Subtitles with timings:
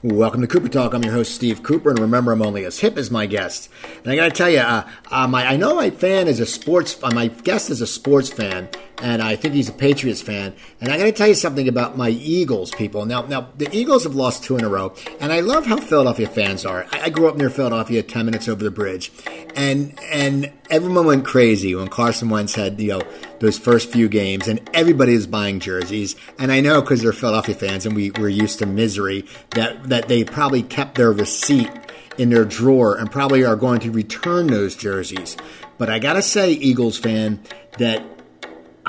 [0.00, 0.94] Welcome to Cooper Talk.
[0.94, 3.68] I'm your host, Steve Cooper, and remember, I'm only as hip as my guest.
[4.04, 6.46] And I got to tell you, uh, uh, my, I know my fan is a
[6.46, 8.68] sports, uh, my guest is a sports fan,
[9.00, 10.54] and I think he's a Patriots fan.
[10.80, 13.04] And I got to tell you something about my Eagles, people.
[13.06, 16.28] Now, now the Eagles have lost two in a row, and I love how Philadelphia
[16.28, 16.86] fans are.
[16.92, 19.12] I, I grew up near Philadelphia, ten minutes over the bridge,
[19.54, 23.02] and and everyone went crazy when Carson Wentz had you know
[23.40, 26.16] those first few games, and everybody is buying jerseys.
[26.38, 30.08] And I know because they're Philadelphia fans, and we we're used to misery that that
[30.08, 31.70] they probably kept their receipt
[32.18, 35.36] in their drawer and probably are going to return those jerseys.
[35.78, 37.40] But I gotta say, Eagles fan,
[37.78, 38.02] that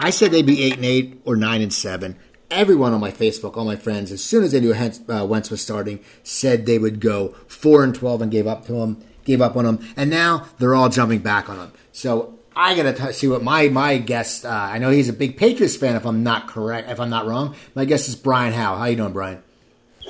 [0.02, 2.16] I said they'd be eight and eight or nine and seven.
[2.50, 5.62] Everyone on my Facebook, all my friends, as soon as they knew uh, Wentz was
[5.62, 9.58] starting, said they would go four and twelve and gave up to him, gave up
[9.58, 11.74] on him, and now they're all jumping back on him.
[11.92, 14.46] So I gotta t- see what my my guest.
[14.46, 15.98] Uh, I know he's a big Patriots fan.
[15.98, 18.78] If I'm not correct, if I'm not wrong, my guest is Brian Howe.
[18.78, 19.44] How you doing, Brian?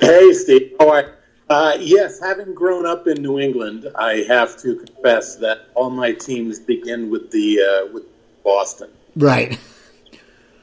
[0.00, 0.72] Hey, Steve.
[0.78, 1.14] How are
[1.50, 6.12] uh, yes, having grown up in New England, I have to confess that all my
[6.12, 8.04] teams begin with the uh, with
[8.44, 8.88] Boston.
[9.16, 9.58] Right.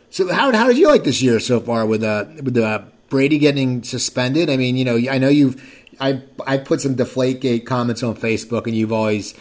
[0.09, 3.37] So how how did you like this year so far with uh with uh, Brady
[3.37, 4.49] getting suspended?
[4.49, 5.61] I mean, you know, I know you've
[5.99, 9.33] I I put some Deflategate comments on Facebook, and you've always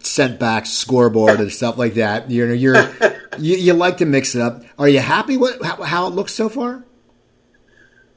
[0.00, 2.30] sent back scoreboard and stuff like that.
[2.30, 2.76] You're you're
[3.38, 4.62] you, you, like to mix it up.
[4.78, 6.84] Are you happy with how, how it looks so far?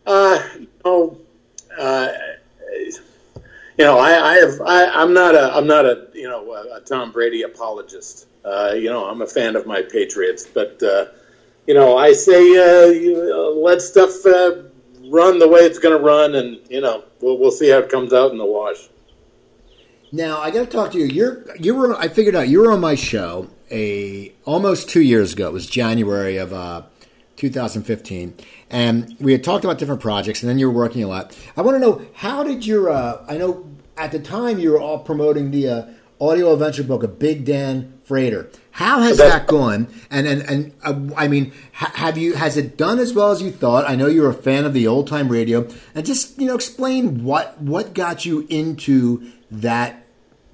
[0.06, 1.18] Uh, you know,
[1.78, 2.12] uh,
[3.78, 6.78] you know, I, I have, I, am not a, I'm not a, you know, a,
[6.78, 8.28] a Tom Brady apologist.
[8.44, 11.06] Uh, you know, I'm a fan of my Patriots, but uh,
[11.68, 14.64] you know, I say uh, you, uh, let stuff uh,
[15.10, 17.90] run the way it's going to run, and you know, we'll we'll see how it
[17.90, 18.90] comes out in the wash.
[20.12, 21.06] Now I got to talk to you.
[21.06, 25.34] You're you were I figured out you were on my show a almost two years
[25.34, 25.48] ago.
[25.48, 26.84] It was January of uh,
[27.38, 28.36] 2015,
[28.70, 31.38] and we had talked about different projects, and then you were working a lot.
[31.56, 32.90] I want to know how did your?
[32.90, 35.86] Uh, I know at the time you were all promoting the uh,
[36.20, 38.50] audio adventure book of Big Dan Frater.
[38.72, 39.88] How has that gone?
[40.10, 43.42] And and and uh, I mean, ha- have you has it done as well as
[43.42, 43.90] you thought?
[43.90, 47.24] I know you're a fan of the old time radio, and just you know explain
[47.24, 50.06] what what got you into that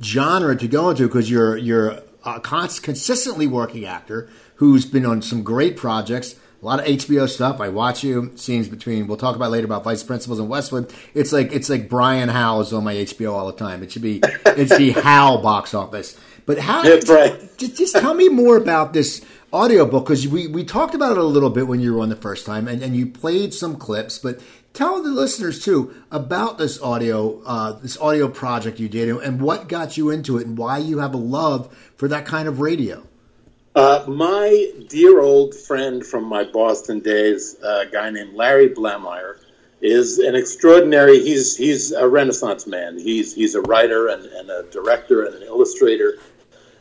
[0.01, 5.41] genre to go into because you're you're a consistently working actor who's been on some
[5.41, 7.61] great projects a lot of HBO stuff.
[7.61, 9.07] I watch you scenes between.
[9.07, 10.93] We'll talk about later about Vice Principals and Westworld.
[11.13, 13.81] It's like it's like Brian Howe's on my HBO all the time.
[13.81, 16.19] It should be it's the Howe box office.
[16.49, 16.81] But how?
[16.81, 17.39] That's right.
[17.59, 19.23] Just, just tell me more about this
[19.53, 22.15] audiobook because we we talked about it a little bit when you were on the
[22.15, 24.41] first time, and, and you played some clips, but.
[24.71, 29.67] Tell the listeners too about this audio, uh, this audio project you did, and what
[29.67, 33.03] got you into it, and why you have a love for that kind of radio.
[33.73, 39.39] Uh, my dear old friend from my Boston days, a guy named Larry Blamire,
[39.81, 41.19] is an extraordinary.
[41.19, 42.97] He's he's a Renaissance man.
[42.97, 46.17] He's he's a writer and, and a director and an illustrator.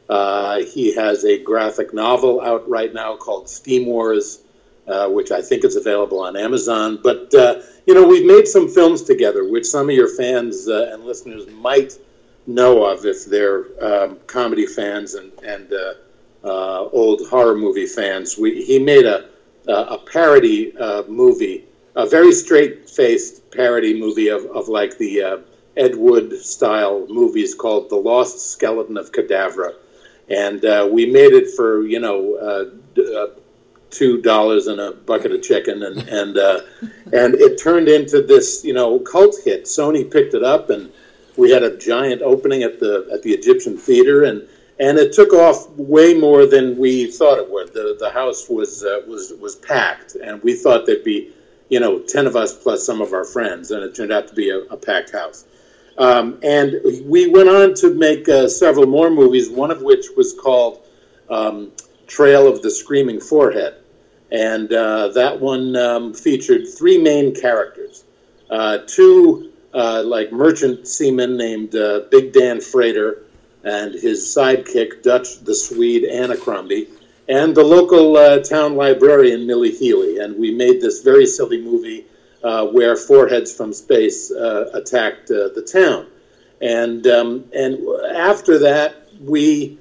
[0.09, 4.41] Uh, he has a graphic novel out right now called Steam Wars,
[4.87, 6.99] uh, which I think is available on Amazon.
[7.03, 10.91] But uh, you know, we've made some films together, which some of your fans uh,
[10.93, 11.99] and listeners might
[12.47, 15.95] know of if they're um, comedy fans and and uh,
[16.43, 18.39] uh, old horror movie fans.
[18.39, 19.29] We, he made a,
[19.67, 20.73] a parody
[21.07, 21.65] movie,
[21.97, 25.43] a very straight faced parody movie of, of like the
[25.77, 29.75] Ed Wood style movies called The Lost Skeleton of Cadavra.
[30.31, 33.28] And uh, we made it for, you know, uh,
[33.91, 36.61] two dollars and a bucket of chicken, and and uh,
[37.12, 39.65] and it turned into this you know cult hit.
[39.65, 40.93] Sony picked it up, and
[41.37, 44.47] we had a giant opening at the at the Egyptian Theater, and
[44.78, 47.72] and it took off way more than we thought it would.
[47.72, 51.31] The the house was uh, was was packed, and we thought there'd be,
[51.69, 54.34] you know, ten of us plus some of our friends, and it turned out to
[54.34, 55.45] be a, a packed house.
[55.98, 60.32] Um, and we went on to make uh, several more movies, one of which was
[60.32, 60.86] called
[61.28, 61.72] um,
[62.06, 63.75] Trail of the Screaming Forehead,
[64.31, 68.04] and uh, that one um, featured three main characters,
[68.48, 73.24] uh, two uh, like merchant seamen named uh, Big Dan Frater
[73.65, 76.89] and his sidekick, Dutch the Swede Anacrombie,
[77.28, 80.18] and the local uh, town librarian, Millie Healy.
[80.18, 82.06] And we made this very silly movie
[82.43, 86.07] uh, where foreheads from space uh, attacked uh, the town.
[86.61, 87.79] And, um, and
[88.15, 89.79] after that, we,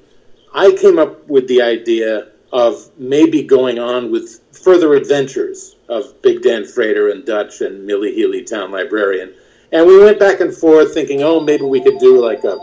[0.54, 6.42] I came up with the idea of maybe going on with further adventures of Big
[6.42, 9.33] Dan Frater and Dutch and Millie Healy, town librarian.
[9.71, 12.57] And we went back and forth thinking, oh, maybe we could do like a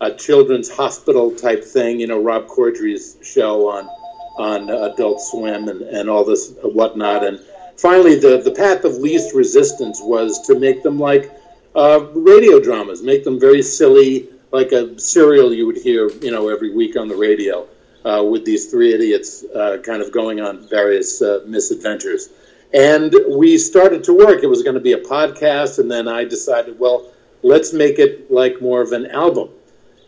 [0.00, 2.00] a children's hospital type thing.
[2.00, 3.88] You know, Rob Corddry's show on
[4.36, 7.24] on Adult Swim and, and all this whatnot.
[7.24, 7.40] And
[7.76, 11.30] finally, the the path of least resistance was to make them like
[11.74, 16.48] uh, radio dramas, make them very silly, like a serial you would hear, you know,
[16.48, 17.66] every week on the radio,
[18.04, 22.30] uh, with these three idiots uh, kind of going on various uh, misadventures.
[22.72, 24.42] And we started to work.
[24.42, 27.12] It was going to be a podcast, and then I decided, well,
[27.42, 29.50] let's make it like more of an album.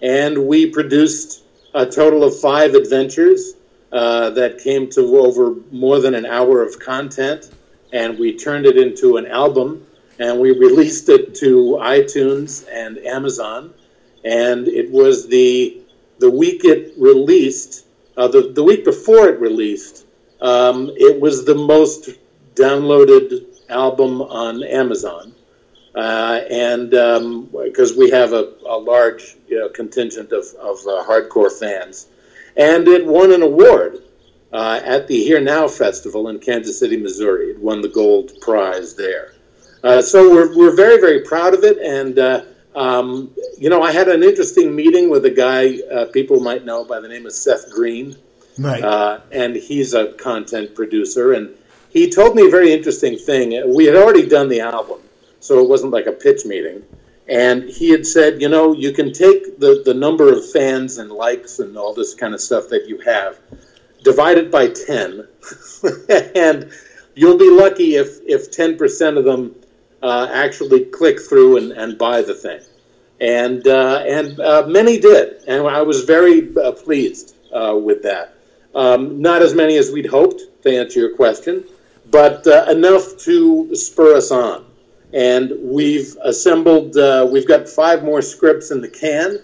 [0.03, 1.43] And we produced
[1.75, 3.55] a total of five adventures
[3.93, 7.51] uh, that came to over more than an hour of content,
[7.97, 9.69] and we turned it into an album,
[10.19, 13.73] and we released it to iTunes and Amazon,
[14.25, 15.81] and it was the
[16.19, 17.87] the week it released,
[18.19, 20.05] uh, the the week before it released,
[20.43, 22.11] um, it was the most
[22.55, 23.29] downloaded
[23.71, 25.33] album on Amazon.
[25.95, 31.03] Uh, and because um, we have a, a large you know, contingent of, of uh,
[31.09, 32.09] hardcore fans,
[32.59, 34.03] and it won an award
[34.53, 37.51] uh, at the HEAR Now Festival in Kansas City, Missouri.
[37.51, 39.35] It won the gold prize there.
[39.83, 41.79] Uh, so we're, we're very, very proud of it.
[41.79, 42.45] And, uh,
[42.75, 46.85] um, you know, I had an interesting meeting with a guy uh, people might know
[46.85, 48.17] by the name of Seth Green.
[48.59, 48.83] Right.
[48.83, 51.35] Uh, and he's a content producer.
[51.35, 51.55] And
[51.91, 53.75] he told me a very interesting thing.
[53.75, 55.01] We had already done the album,
[55.41, 56.83] so it wasn't like a pitch meeting.
[57.29, 61.11] And he had said, you know, you can take the, the number of fans and
[61.11, 63.39] likes and all this kind of stuff that you have,
[64.07, 65.27] divide it by 10,
[66.37, 66.71] and
[67.17, 69.53] you'll be lucky if, if 10% of them
[70.01, 72.61] uh, actually click through and, and buy the thing.
[73.21, 75.43] And, uh, and uh, many did.
[75.49, 78.35] And I was very uh, pleased uh, with that.
[78.77, 81.65] Um, not as many as we'd hoped, to answer your question,
[82.09, 84.67] but uh, enough to spur us on
[85.13, 86.95] and we've assembled.
[87.33, 89.39] We've got five more scripts in the can,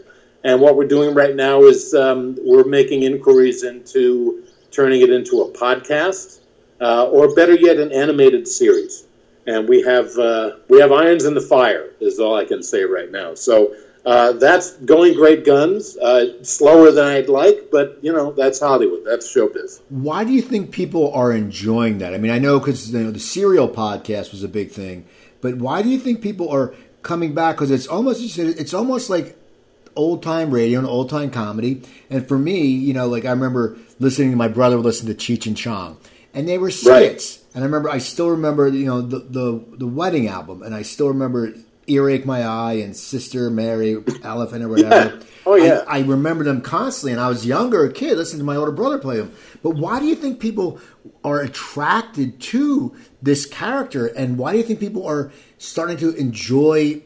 [0.44, 5.42] and what we're doing right now is um, we're making inquiries into turning it into
[5.42, 6.40] a podcast,
[6.80, 9.04] uh, or better yet, an animated series.
[9.46, 11.90] And we have uh, we have irons in the fire.
[12.00, 13.34] Is all I can say right now.
[13.34, 13.74] So.
[14.04, 15.96] Uh, that's going great guns.
[15.96, 19.04] Uh, slower than I'd like, but you know that's Hollywood.
[19.04, 19.80] That's showbiz.
[19.90, 22.12] Why do you think people are enjoying that?
[22.12, 25.06] I mean, I know because you know, the Serial podcast was a big thing,
[25.40, 27.54] but why do you think people are coming back?
[27.54, 29.36] Because it's almost it's almost like
[29.96, 31.82] old time radio and old time comedy.
[32.10, 35.46] And for me, you know, like I remember listening to my brother listen to Cheech
[35.46, 35.98] and Chong,
[36.34, 36.88] and they were skits.
[36.88, 37.38] Right.
[37.54, 40.82] And I remember, I still remember, you know, the, the the wedding album, and I
[40.82, 41.54] still remember
[41.86, 45.16] Earache My Eye and Sister Mary Elephant or whatever.
[45.16, 45.22] Yeah.
[45.44, 48.44] Oh yeah, I, I, remember them constantly, and I was younger, a kid, listening to
[48.44, 49.34] my older brother play them.
[49.60, 50.78] But why do you think people
[51.24, 57.02] are attracted to this character, and why do you think people are starting to enjoy?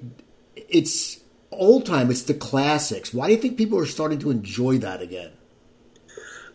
[0.55, 1.21] It's
[1.57, 2.11] old time.
[2.11, 3.13] It's the classics.
[3.13, 5.33] Why do you think people are starting to enjoy that again?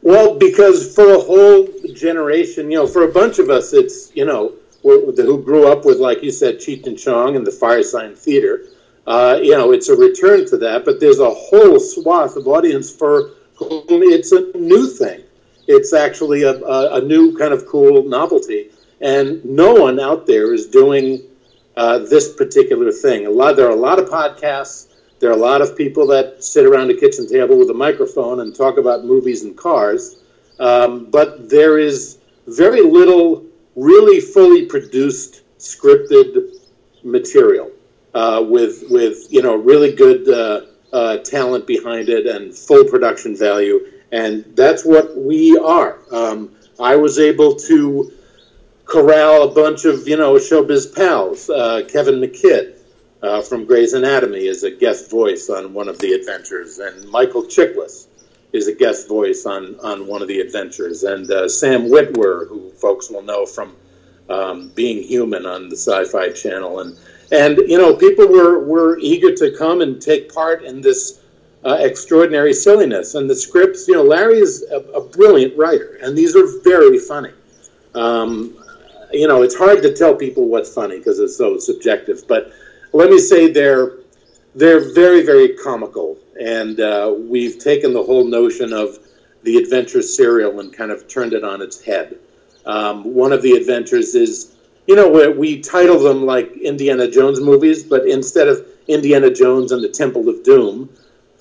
[0.01, 4.25] Well, because for a whole generation, you know, for a bunch of us, it's you
[4.25, 4.53] know
[4.83, 8.63] who grew up with, like you said, Cheech and Chong and the Firesign Theater.
[9.06, 12.92] Uh, you know, it's a return to that, but there's a whole swath of audience
[12.92, 15.24] for whom it's a new thing.
[15.68, 18.69] It's actually a, a, a new kind of cool novelty,
[19.00, 21.21] and no one out there is doing
[21.77, 23.25] uh, this particular thing.
[23.25, 24.88] A lot, there are a lot of podcasts.
[25.21, 28.39] There are a lot of people that sit around a kitchen table with a microphone
[28.39, 30.19] and talk about movies and cars,
[30.59, 33.45] um, but there is very little
[33.75, 36.56] really fully produced scripted
[37.04, 37.71] material
[38.16, 40.61] uh, with with you know really good uh,
[40.92, 43.80] uh, talent behind it and full production value,
[44.11, 45.99] and that's what we are.
[46.11, 46.49] Um,
[46.80, 48.11] I was able to
[48.85, 51.47] corral a bunch of you know showbiz pals.
[51.47, 52.81] Uh, Kevin McKidd
[53.21, 57.44] uh, from Grey's Anatomy is a guest voice on one of the adventures, and Michael
[57.44, 58.07] Chiklis
[58.54, 62.71] is a guest voice on, on one of the adventures, and uh, Sam Witwer, who
[62.71, 63.75] folks will know from
[64.30, 66.97] um, Being Human on the Sci-Fi Channel, and
[67.31, 71.21] and you know people were were eager to come and take part in this
[71.63, 73.16] uh, extraordinary silliness.
[73.16, 76.97] And the scripts, you know, Larry is a, a brilliant writer, and these are very
[76.97, 77.31] funny.
[77.94, 78.57] Um,
[79.11, 82.54] you know, it's hard to tell people what's funny because it's so subjective, but
[82.94, 84.00] let me say they're
[84.56, 88.98] they're very very comical and uh, we've taken the whole notion of
[89.44, 92.18] the adventure serial and kind of turned it on its head.
[92.66, 94.56] Um, one of the adventures is,
[94.88, 99.71] you know, we, we title them like Indiana Jones movies, but instead of Indiana Jones
[99.71, 100.90] and the Temple of Doom,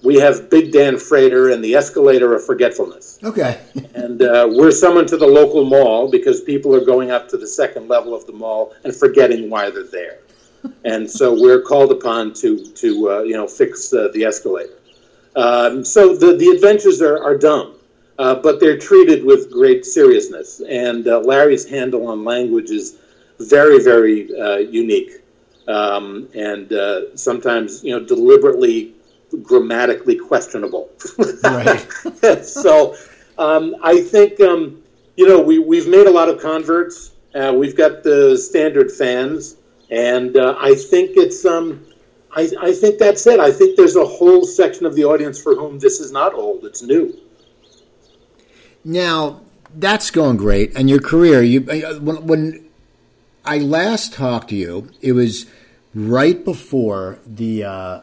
[0.02, 3.19] we have Big Dan Frater and the Escalator of Forgetfulness.
[3.23, 3.61] Okay.
[3.95, 7.47] and uh, we're summoned to the local mall because people are going up to the
[7.47, 10.19] second level of the mall and forgetting why they're there.
[10.84, 14.74] And so we're called upon to to uh, you know fix uh, the escalator.
[15.36, 17.74] Um, so the, the adventures are, are dumb,
[18.18, 20.60] uh, but they're treated with great seriousness.
[20.68, 22.98] And uh, Larry's handle on language is
[23.38, 25.12] very, very uh, unique.
[25.68, 28.92] um, and uh, sometimes you know deliberately
[29.42, 30.90] grammatically questionable.
[31.44, 31.86] Right.
[32.44, 32.96] so
[33.38, 34.82] um, I think um,
[35.16, 37.12] you know we we've made a lot of converts.
[37.34, 39.56] Uh, we've got the standard fans,
[39.90, 41.85] and uh, I think it's um,
[42.32, 43.40] I, I think that's it.
[43.40, 46.64] I think there's a whole section of the audience for whom this is not old;
[46.64, 47.18] it's new.
[48.85, 49.40] Now
[49.75, 51.42] that's going great, and your career.
[51.42, 52.68] You uh, when, when
[53.44, 55.47] I last talked to you, it was
[55.94, 58.00] right before the, uh,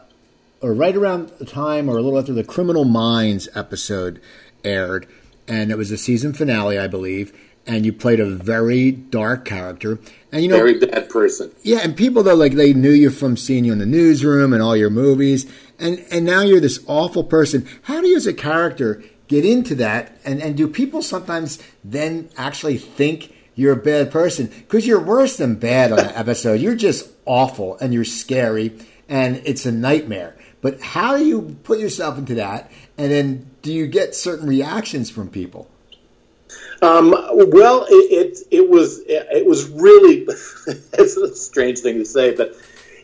[0.60, 4.20] or right around the time, or a little after the Criminal Minds episode
[4.64, 5.06] aired,
[5.46, 7.32] and it was the season finale, I believe.
[7.66, 9.98] And you played a very dark character,
[10.32, 11.50] and you know, Very bad person.
[11.62, 14.62] yeah, and people though like they knew you from seeing you in the newsroom and
[14.62, 15.46] all your movies,
[15.78, 17.66] and and now you're this awful person.
[17.82, 20.16] How do you, as a character, get into that?
[20.24, 25.36] And and do people sometimes then actually think you're a bad person because you're worse
[25.36, 26.60] than bad on that episode?
[26.60, 28.72] You're just awful and you're scary
[29.08, 30.36] and it's a nightmare.
[30.60, 32.70] But how do you put yourself into that?
[32.98, 35.70] And then do you get certain reactions from people?
[36.80, 40.18] Um, well, it, it it was it was really
[40.66, 42.54] it's a strange thing to say, but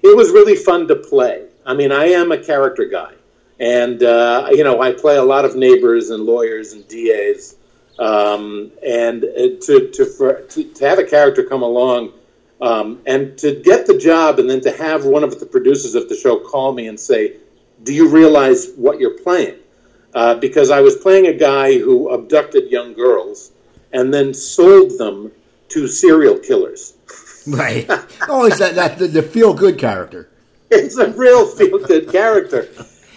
[0.03, 1.47] it was really fun to play.
[1.67, 3.13] I mean, I am a character guy,
[3.59, 7.57] and uh, you know, I play a lot of neighbors and lawyers and DAs,
[7.99, 12.13] um, and uh, to to, for, to to have a character come along.
[12.61, 16.09] Um, and to get the job, and then to have one of the producers of
[16.09, 17.39] the show call me and say,
[17.83, 19.57] "Do you realize what you're playing?"
[20.15, 23.51] Uh, because I was playing a guy who abducted young girls
[23.95, 25.33] and then sold them
[25.69, 26.95] to serial killers.
[27.47, 27.87] Right.
[28.29, 30.29] oh, is that, that the, the feel good character?
[30.71, 32.69] It's a real feel good character.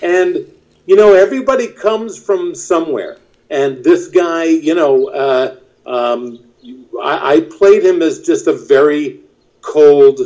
[0.04, 0.46] And,
[0.86, 3.18] you know, everybody comes from somewhere.
[3.50, 5.56] And this guy, you know, uh,
[5.88, 6.40] um,
[7.02, 9.22] I, I played him as just a very
[9.62, 10.20] cold,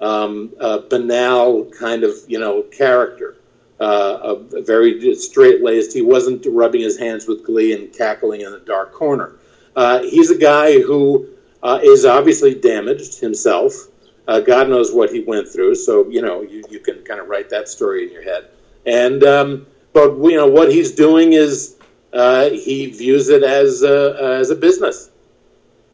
[0.00, 3.36] um, uh, banal kind of, you know, character.
[3.78, 5.92] Uh, a, a very straight laced.
[5.92, 9.36] He wasn't rubbing his hands with glee and cackling in a dark corner.
[9.76, 11.28] Uh, he's a guy who
[11.62, 13.88] uh, is obviously damaged himself.
[14.26, 17.28] Uh, God knows what he went through, so you know you, you can kind of
[17.28, 18.48] write that story in your head.
[18.86, 21.76] And um, but you know what he's doing is
[22.12, 25.10] uh, he views it as a, as a business,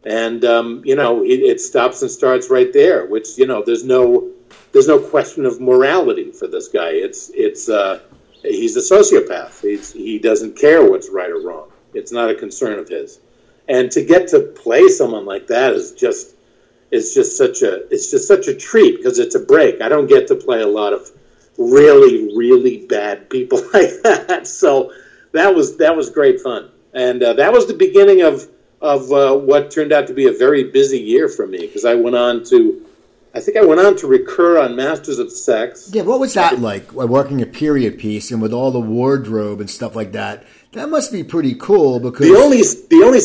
[0.04, 3.06] and um, you know it, it stops and starts right there.
[3.06, 4.30] Which you know there's no
[4.72, 6.90] there's no question of morality for this guy.
[6.90, 8.00] It's it's uh,
[8.42, 9.60] he's a sociopath.
[9.60, 11.70] He's, he doesn't care what's right or wrong.
[11.94, 13.18] It's not a concern of his
[13.70, 16.34] and to get to play someone like that is just
[16.90, 19.80] it's just such a it's just such a treat because it's a break.
[19.80, 21.08] I don't get to play a lot of
[21.56, 24.92] really really bad people like that, so
[25.32, 28.48] that was that was great fun, and uh, that was the beginning of
[28.82, 31.94] of uh, what turned out to be a very busy year for me because I
[31.94, 32.86] went on to.
[33.32, 35.90] I think I went on to recur on Masters of Sex.
[35.92, 36.92] Yeah, what was that like?
[36.92, 40.44] uh, Working a period piece and with all the wardrobe and stuff like that.
[40.72, 43.20] That must be pretty cool because The only the only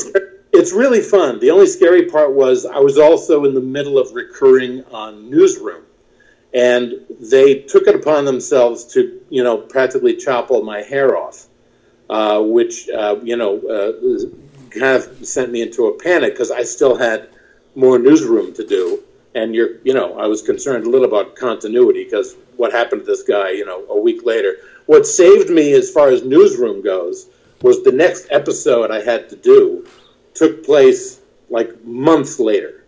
[0.56, 1.40] it's really fun.
[1.40, 5.84] The only scary part was I was also in the middle of recurring on Newsroom,
[6.54, 11.48] and they took it upon themselves to you know practically chop all my hair off,
[12.10, 16.64] uh, which uh, you know uh, kind of sent me into a panic because I
[16.64, 17.30] still had
[17.76, 19.04] more Newsroom to do,
[19.36, 23.06] and you're you know I was concerned a little about continuity because what happened to
[23.06, 24.58] this guy you know a week later.
[24.86, 27.28] What saved me as far as Newsroom goes
[27.62, 29.88] was the next episode I had to do
[30.36, 32.86] took place like months later.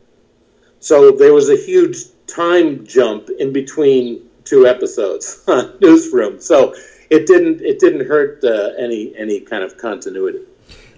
[0.79, 6.39] So there was a huge time jump in between two episodes on Newsroom.
[6.39, 6.75] So
[7.09, 10.43] it didn't it didn't hurt uh, any any kind of continuity.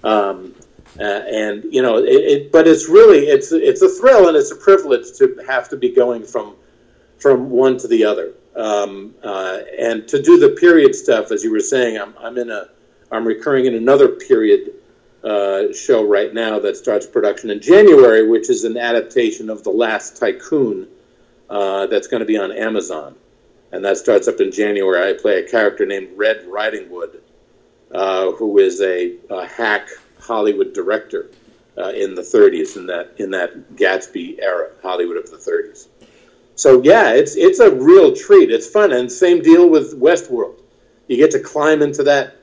[0.04, 0.56] Um,
[1.00, 4.52] uh, and you know, it, it, but it's really it's it's a thrill and it's
[4.52, 6.56] a privilege to have to be going from
[7.18, 8.34] from one to the other.
[8.56, 12.50] Um, uh, and to do the period stuff, as you were saying, I'm I'm in
[12.50, 12.70] a
[13.12, 14.74] I'm recurring in another period
[15.24, 19.70] uh, show right now that starts production in January, which is an adaptation of The
[19.70, 20.88] Last Tycoon
[21.50, 23.16] uh, that's going to be on Amazon.
[23.72, 25.10] And that starts up in January.
[25.10, 27.20] I play a character named Red Ridingwood,
[27.94, 31.30] uh, who is a, a, hack Hollywood director
[31.78, 35.88] uh, in the 30s, in that, in that Gatsby era, Hollywood of the 30s.
[36.56, 38.52] So, yeah, it's, it's a real treat.
[38.52, 38.92] It's fun.
[38.92, 40.62] And same deal with Westworld.
[41.08, 42.39] You get to climb into that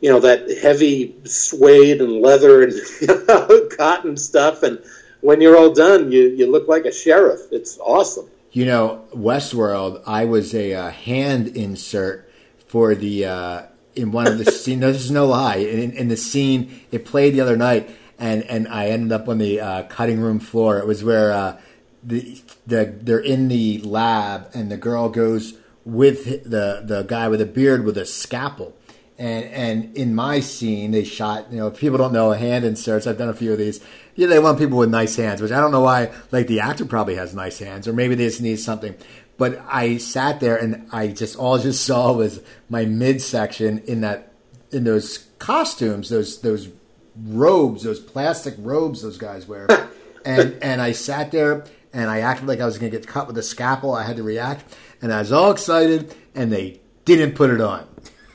[0.00, 4.62] you know that heavy suede and leather and cotton stuff.
[4.62, 4.82] And
[5.20, 7.40] when you're all done you, you look like a sheriff.
[7.50, 8.28] It's awesome.
[8.52, 12.28] You know westworld i was a uh, hand insert
[12.66, 13.62] for the uh,
[13.94, 15.56] in one of the scenes no, this is no lie.
[15.56, 19.38] In, in, the scene it played the other night and and i ended up on
[19.38, 20.78] the uh, cutting room floor.
[20.78, 21.60] It was where uh,
[22.02, 25.54] the the they're in the lab and the girl goes
[25.84, 28.76] with the the guy with a beard with a scalpel.
[29.20, 31.52] And and in my scene, they shot.
[31.52, 33.78] You know, if people don't know hand inserts, I've done a few of these.
[34.14, 36.10] Yeah, they want people with nice hands, which I don't know why.
[36.32, 38.94] Like the actor probably has nice hands, or maybe they just need something.
[39.36, 44.00] But I sat there and I just all I just saw was my midsection in
[44.00, 44.32] that
[44.72, 46.70] in those costumes, those those
[47.14, 49.68] robes, those plastic robes those guys wear.
[50.24, 53.26] and and I sat there and I acted like I was going to get cut
[53.26, 53.92] with a scalpel.
[53.92, 54.64] I had to react,
[55.02, 57.86] and I was all excited, and they didn't put it on.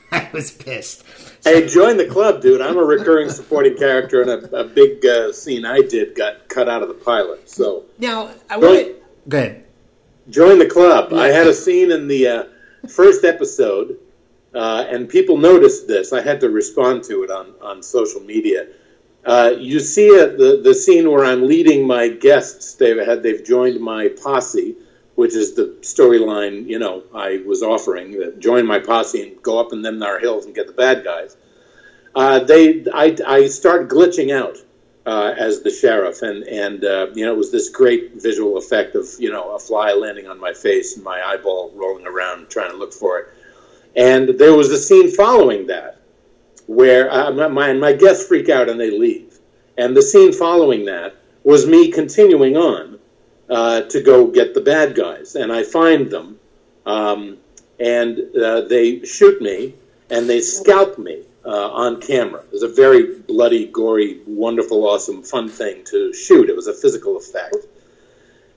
[0.12, 1.04] I was pissed.
[1.44, 2.60] Hey, join the club, dude.
[2.60, 6.68] I'm a recurring supporting character, and a, a big uh, scene I did got cut
[6.68, 7.48] out of the pilot.
[7.48, 8.96] So now I want
[9.28, 9.64] go ahead.
[10.28, 11.12] Join the club.
[11.12, 12.44] I had a scene in the uh,
[12.88, 13.98] first episode,
[14.54, 16.12] uh, and people noticed this.
[16.12, 18.68] I had to respond to it on on social media.
[19.24, 22.74] Uh, you see it, the the scene where I'm leading my guests.
[22.74, 24.76] They've had they've joined my posse
[25.16, 29.58] which is the storyline, you know, I was offering, that join my posse and go
[29.58, 31.36] up in them our hills and get the bad guys.
[32.14, 34.58] Uh, they, I, I start glitching out
[35.06, 38.94] uh, as the sheriff, and and uh, you know it was this great visual effect
[38.94, 42.70] of you know a fly landing on my face and my eyeball rolling around trying
[42.70, 43.28] to look for it.
[43.94, 46.00] And there was a scene following that
[46.66, 49.38] where uh, my my guests freak out and they leave,
[49.78, 52.98] and the scene following that was me continuing on
[53.48, 56.38] uh, to go get the bad guys, and I find them,
[56.84, 57.38] um,
[57.78, 59.74] and uh, they shoot me
[60.10, 62.40] and they scalp me uh, on camera.
[62.40, 66.48] It was a very bloody, gory, wonderful, awesome, fun thing to shoot.
[66.48, 67.56] It was a physical effect,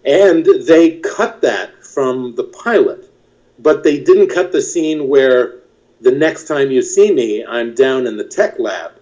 [0.06, 3.12] and they cut that from the pilot,
[3.60, 5.60] but they didn't cut the scene where
[6.02, 8.94] the next time you see me, I'm down in the tech lab,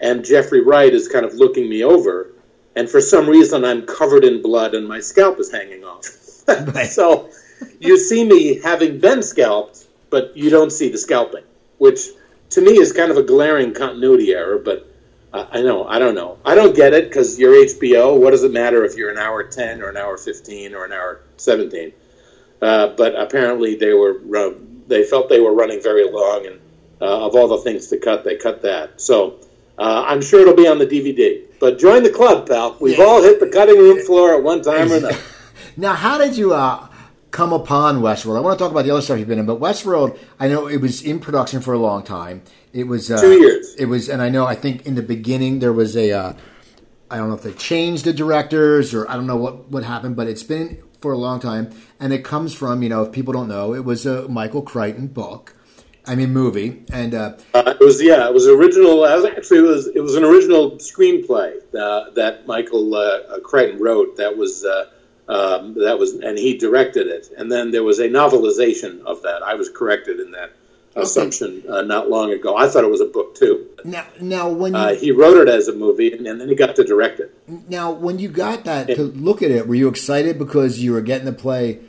[0.00, 2.31] and Jeffrey Wright is kind of looking me over
[2.76, 6.04] and for some reason I'm covered in blood and my scalp is hanging off.
[6.90, 7.30] so
[7.80, 11.44] you see me having been scalped, but you don't see the scalping,
[11.78, 12.08] which
[12.50, 14.58] to me is kind of a glaring continuity error.
[14.58, 14.88] But
[15.32, 16.38] uh, I know I don't know.
[16.44, 18.18] I don't get it because you're HBO.
[18.18, 20.92] What does it matter if you're an hour ten or an hour fifteen or an
[20.92, 21.92] hour seventeen?
[22.60, 24.54] Uh, but apparently they were uh,
[24.86, 26.60] they felt they were running very long, and
[27.00, 29.00] uh, of all the things to cut, they cut that.
[29.00, 29.40] So
[29.78, 31.42] uh, I'm sure it'll be on the DVD.
[31.60, 32.76] But join the club, pal.
[32.80, 33.04] We've yeah.
[33.04, 35.18] all hit the cutting room floor at one time or another.
[35.76, 36.88] now, how did you uh,
[37.30, 38.36] come upon Westworld?
[38.36, 40.66] I want to talk about the other stuff you've been in, but Westworld, I know
[40.66, 42.42] it was in production for a long time.
[42.72, 43.74] It was uh, two years.
[43.78, 44.44] It was, and I know.
[44.44, 46.12] I think in the beginning there was a.
[46.12, 46.32] Uh,
[47.10, 50.16] I don't know if they changed the directors or I don't know what what happened,
[50.16, 53.32] but it's been for a long time, and it comes from you know if people
[53.32, 55.54] don't know, it was a Michael Crichton book
[56.04, 59.06] I mean, movie, and uh, uh, it was yeah, it was original.
[59.06, 64.16] Actually, it was it was an original screenplay uh, that Michael uh, Crichton wrote.
[64.16, 64.86] That was uh,
[65.28, 67.28] um, that was, and he directed it.
[67.36, 69.42] And then there was a novelization of that.
[69.42, 70.52] I was corrected in that
[70.92, 71.02] okay.
[71.02, 72.56] assumption uh, not long ago.
[72.56, 73.68] I thought it was a book too.
[73.84, 76.76] Now, now when you, he wrote it as a movie, and, and, then he got
[76.76, 77.34] to direct it.
[77.68, 81.00] Now, when you got that to look at it, were you excited because you were
[81.00, 81.80] getting to play?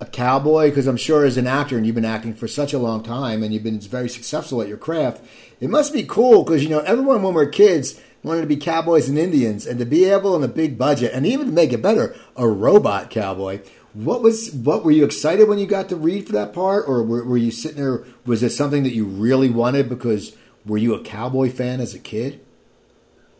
[0.00, 0.68] A cowboy?
[0.68, 3.42] Because I'm sure as an actor, and you've been acting for such a long time,
[3.42, 5.24] and you've been very successful at your craft,
[5.60, 9.08] it must be cool because you know everyone when we're kids wanted to be cowboys
[9.08, 11.82] and Indians, and to be able on a big budget, and even to make it
[11.82, 13.60] better, a robot cowboy.
[13.94, 17.02] What was what were you excited when you got to read for that part, or
[17.02, 18.04] were, were you sitting there?
[18.26, 21.98] Was it something that you really wanted because were you a cowboy fan as a
[21.98, 22.44] kid?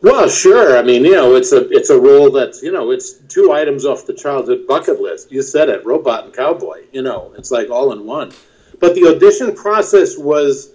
[0.07, 0.79] Well, sure.
[0.79, 3.85] I mean, you know, it's a it's a role that's you know it's two items
[3.85, 5.33] off the childhood bucket list.
[5.33, 6.85] You said it, robot and cowboy.
[6.93, 8.31] You know, it's like all in one.
[8.79, 10.73] But the audition process was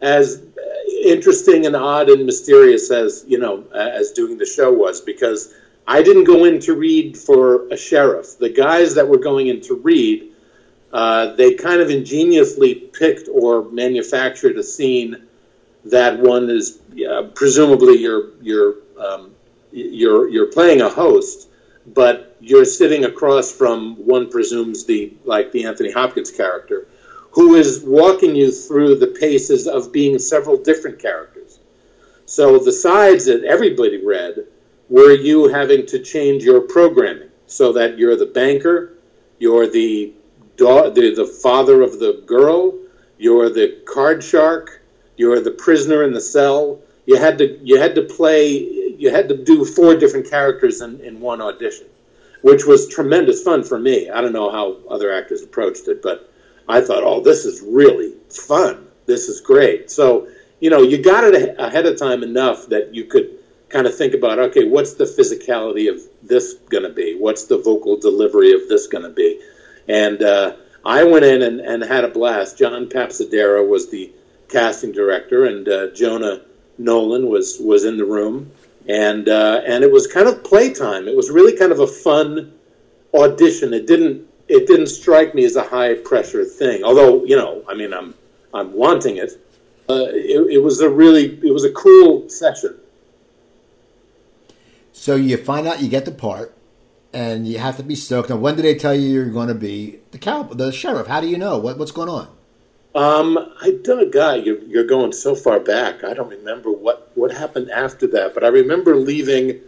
[0.00, 0.42] as
[1.04, 5.52] interesting and odd and mysterious as you know as doing the show was because
[5.86, 8.38] I didn't go in to read for a sheriff.
[8.38, 10.32] The guys that were going in to read,
[10.90, 15.28] uh, they kind of ingeniously picked or manufactured a scene
[15.84, 19.34] that one is uh, presumably you're you're um,
[19.72, 21.48] you're you're playing a host,
[21.94, 26.88] but you're sitting across from one presumes the like the Anthony Hopkins character,
[27.30, 31.60] who is walking you through the paces of being several different characters.
[32.26, 34.46] So the sides that everybody read
[34.88, 38.94] were you having to change your programming so that you're the banker,
[39.38, 40.14] you're the
[40.56, 42.78] the, the father of the girl,
[43.16, 44.79] you're the card shark,
[45.20, 46.80] you're the prisoner in the cell.
[47.04, 48.46] You had to you had to play
[49.02, 51.88] you had to do four different characters in, in one audition,
[52.40, 54.08] which was tremendous fun for me.
[54.08, 56.32] I don't know how other actors approached it, but
[56.66, 58.86] I thought, oh, this is really fun.
[59.04, 59.90] This is great.
[59.90, 60.28] So
[60.60, 63.28] you know, you got it ahead of time enough that you could
[63.68, 67.14] kind of think about okay, what's the physicality of this going to be?
[67.18, 69.38] What's the vocal delivery of this going to be?
[69.86, 72.56] And uh, I went in and, and, had a blast.
[72.56, 74.12] John Papsidera was the
[74.50, 76.42] casting director, and uh, Jonah
[76.78, 78.50] Nolan was was in the room,
[78.88, 81.08] and uh, and it was kind of playtime.
[81.08, 82.52] It was really kind of a fun
[83.14, 83.72] audition.
[83.72, 86.82] It didn't it didn't strike me as a high pressure thing.
[86.82, 88.14] Although you know, I mean, I'm
[88.52, 89.30] I'm wanting it.
[89.88, 92.78] Uh, it, it was a really it was a cool session.
[94.92, 96.54] So you find out you get the part,
[97.12, 98.28] and you have to be stoked.
[98.30, 101.06] Now, when did they tell you you're going to be the cow, the sheriff?
[101.06, 102.28] How do you know what, what's going on?
[102.94, 106.02] Um, I don't, God, you're, you're going so far back.
[106.02, 109.60] I don't remember what, what happened after that, but I remember leaving,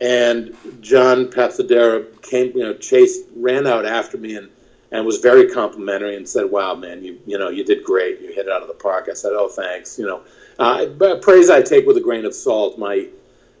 [0.00, 4.48] and John Papsidera came, you know, Chase ran out after me and,
[4.92, 8.20] and was very complimentary and said, "Wow, man, you you know you did great.
[8.20, 10.20] You hit it out of the park." I said, "Oh, thanks." You know,
[10.58, 12.78] uh, praise I take with a grain of salt.
[12.78, 13.08] My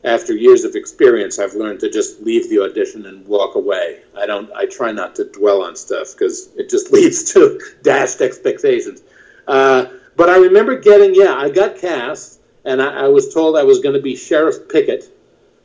[0.04, 4.02] after years of experience, I've learned to just leave the audition and walk away.
[4.16, 4.50] I don't.
[4.52, 9.02] I try not to dwell on stuff because it just leads to dashed expectations.
[9.46, 9.86] Uh,
[10.16, 13.80] but I remember getting, yeah, I got cast, and I, I was told I was
[13.80, 15.04] going to be Sheriff Pickett.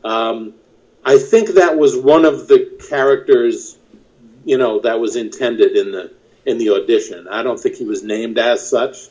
[0.04, 0.54] Um,
[1.04, 3.78] I think that was one of the characters,
[4.45, 6.13] you know, that was intended in the
[6.45, 7.28] in the audition.
[7.28, 9.08] I don't think he was named as such,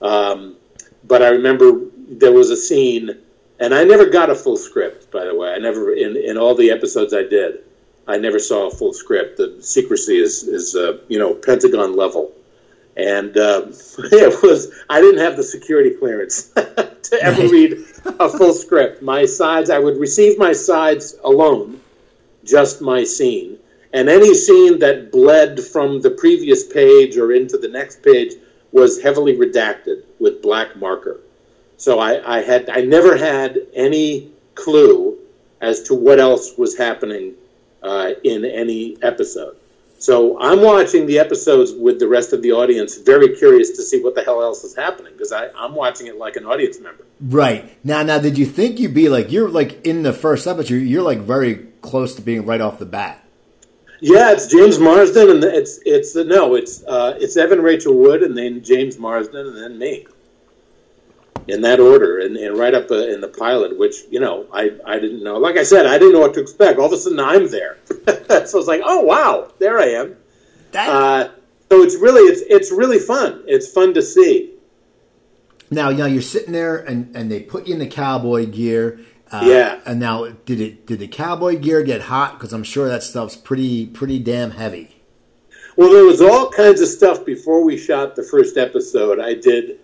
[0.00, 0.56] um,
[1.04, 1.72] but I remember
[2.08, 3.18] there was a scene
[3.62, 5.52] and I never got a full script, by the way.
[5.52, 7.60] I never in in all the episodes I did,
[8.08, 9.36] I never saw a full script.
[9.36, 12.32] The secrecy is is uh, you know Pentagon level,
[12.96, 13.66] and uh,
[13.98, 17.74] it was I didn't have the security clearance to ever read
[18.18, 19.00] a full script.
[19.00, 21.80] My sides, I would receive my sides alone,
[22.42, 23.60] just my scene,
[23.92, 28.32] and any scene that bled from the previous page or into the next page
[28.72, 31.20] was heavily redacted with black marker.
[31.82, 35.18] So I, I had I never had any clue
[35.60, 37.34] as to what else was happening
[37.82, 39.56] uh, in any episode.
[39.98, 44.00] So I'm watching the episodes with the rest of the audience, very curious to see
[44.00, 47.04] what the hell else is happening because I'm watching it like an audience member.
[47.20, 50.74] Right now, now did you think you'd be like you're like in the first episode?
[50.74, 53.26] You're, like very close to being right off the bat.
[53.98, 58.38] Yeah, it's James Marsden, and it's it's no, it's uh, it's Evan Rachel Wood, and
[58.38, 60.06] then James Marsden, and then me
[61.48, 64.70] in that order and, and right up uh, in the pilot, which, you know, I,
[64.86, 65.38] I didn't know.
[65.38, 66.78] Like I said, I didn't know what to expect.
[66.78, 67.78] All of a sudden, I'm there.
[67.86, 70.16] so it's like, oh, wow, there I am.
[70.74, 71.28] Uh,
[71.70, 73.44] so it's really, it's, it's really fun.
[73.46, 74.52] It's fun to see.
[75.70, 79.00] Now, you know, you're sitting there and, and they put you in the cowboy gear.
[79.30, 79.80] Uh, yeah.
[79.86, 82.34] And now, did it did the cowboy gear get hot?
[82.34, 85.02] Because I'm sure that stuff's pretty pretty damn heavy.
[85.74, 89.18] Well, there was all kinds of stuff before we shot the first episode.
[89.18, 89.80] I did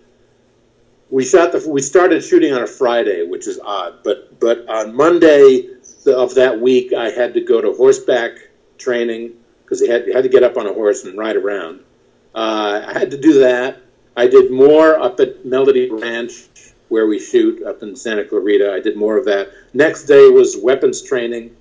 [1.09, 4.03] we shot the we started shooting on a Friday, which is odd.
[4.03, 5.69] But but on Monday
[6.05, 8.31] of that week, I had to go to horseback
[8.77, 11.81] training because you had had to get up on a horse and ride around.
[12.35, 13.81] Uh, I had to do that.
[14.15, 16.49] I did more up at Melody Ranch
[16.89, 18.73] where we shoot up in Santa Clarita.
[18.73, 19.51] I did more of that.
[19.73, 21.55] Next day was weapons training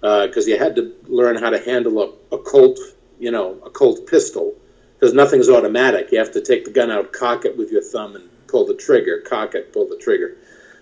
[0.00, 2.78] because uh, you had to learn how to handle a, a Colt,
[3.20, 4.54] you know, a Colt pistol
[4.98, 6.10] because nothing's automatic.
[6.10, 8.74] You have to take the gun out, cock it with your thumb, and pull the
[8.74, 10.36] trigger, cock it, pull the trigger.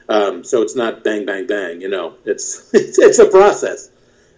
[0.09, 1.81] Um, so it's not bang, bang, bang.
[1.81, 3.89] You know, it's it's, it's a process.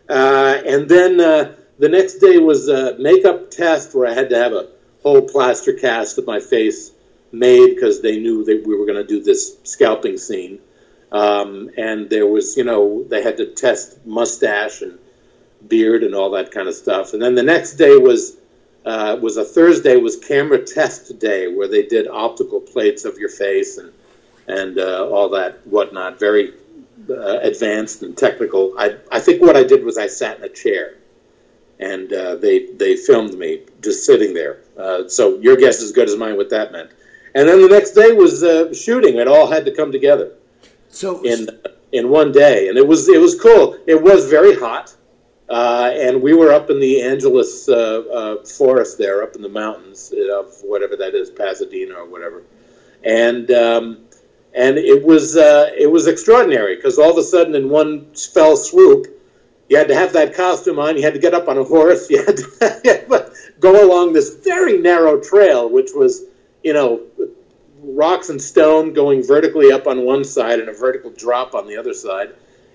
[0.08, 4.36] Uh, and then uh, the next day was a makeup test where I had to
[4.36, 4.68] have a
[5.02, 6.92] whole plaster cast of my face
[7.32, 10.60] made because they knew that we were going to do this scalping scene.
[11.10, 14.98] Um, and there was, you know, they had to test mustache and
[15.66, 17.14] beard and all that kind of stuff.
[17.14, 18.36] And then the next day was
[18.84, 23.28] uh, was a Thursday was camera test day where they did optical plates of your
[23.28, 23.92] face and
[24.48, 26.18] and uh, all that whatnot.
[26.18, 26.52] Very
[27.08, 28.74] uh, advanced and technical.
[28.78, 30.96] I I think what I did was I sat in a chair
[31.82, 34.60] and uh, they they filmed me just sitting there.
[34.76, 36.90] Uh, so your guess is as good as mine what that meant.
[37.34, 39.16] And then the next day was uh, shooting.
[39.16, 40.32] It all had to come together.
[40.88, 41.48] So in
[41.92, 43.78] in one day, and it was it was cool.
[43.86, 44.94] It was very hot.
[45.52, 49.50] Uh, and we were up in the Angeles uh, uh, forest there, up in the
[49.50, 52.42] mountains of whatever that is, Pasadena or whatever.
[53.04, 53.98] And um,
[54.54, 58.56] and it was uh, it was extraordinary because all of a sudden, in one fell
[58.56, 59.08] swoop,
[59.68, 60.96] you had to have that costume on.
[60.96, 62.08] You had to get up on a horse.
[62.10, 66.22] You had to go along this very narrow trail, which was
[66.64, 67.02] you know
[67.82, 71.76] rocks and stone going vertically up on one side and a vertical drop on the
[71.76, 72.30] other side,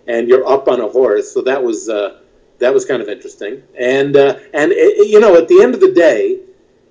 [0.05, 1.31] and you're up on a horse.
[1.31, 2.19] So that was uh,
[2.59, 3.63] that was kind of interesting.
[3.77, 6.39] And uh, and it, you know, at the end of the day,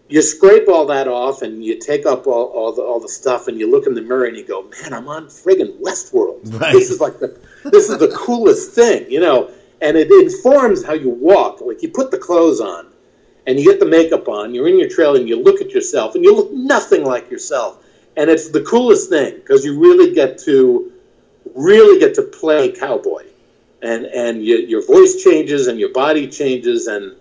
[0.09, 3.48] you scrape all that off and you take up all, all the all the stuff
[3.48, 6.61] and you look in the mirror and you go, man, I'm on friggin' Westworld.
[6.61, 6.72] Right.
[6.72, 9.50] This is like the this is the coolest thing, you know.
[9.83, 11.61] And it informs how you walk.
[11.61, 12.87] Like you put the clothes on
[13.46, 14.55] and you get the makeup on.
[14.55, 17.85] You're in your trailer and you look at yourself and you look nothing like yourself.
[18.16, 20.92] And it's the coolest thing because you really get to
[21.55, 23.24] really get to play cowboy,
[23.87, 27.14] and and you, your voice changes and your body changes and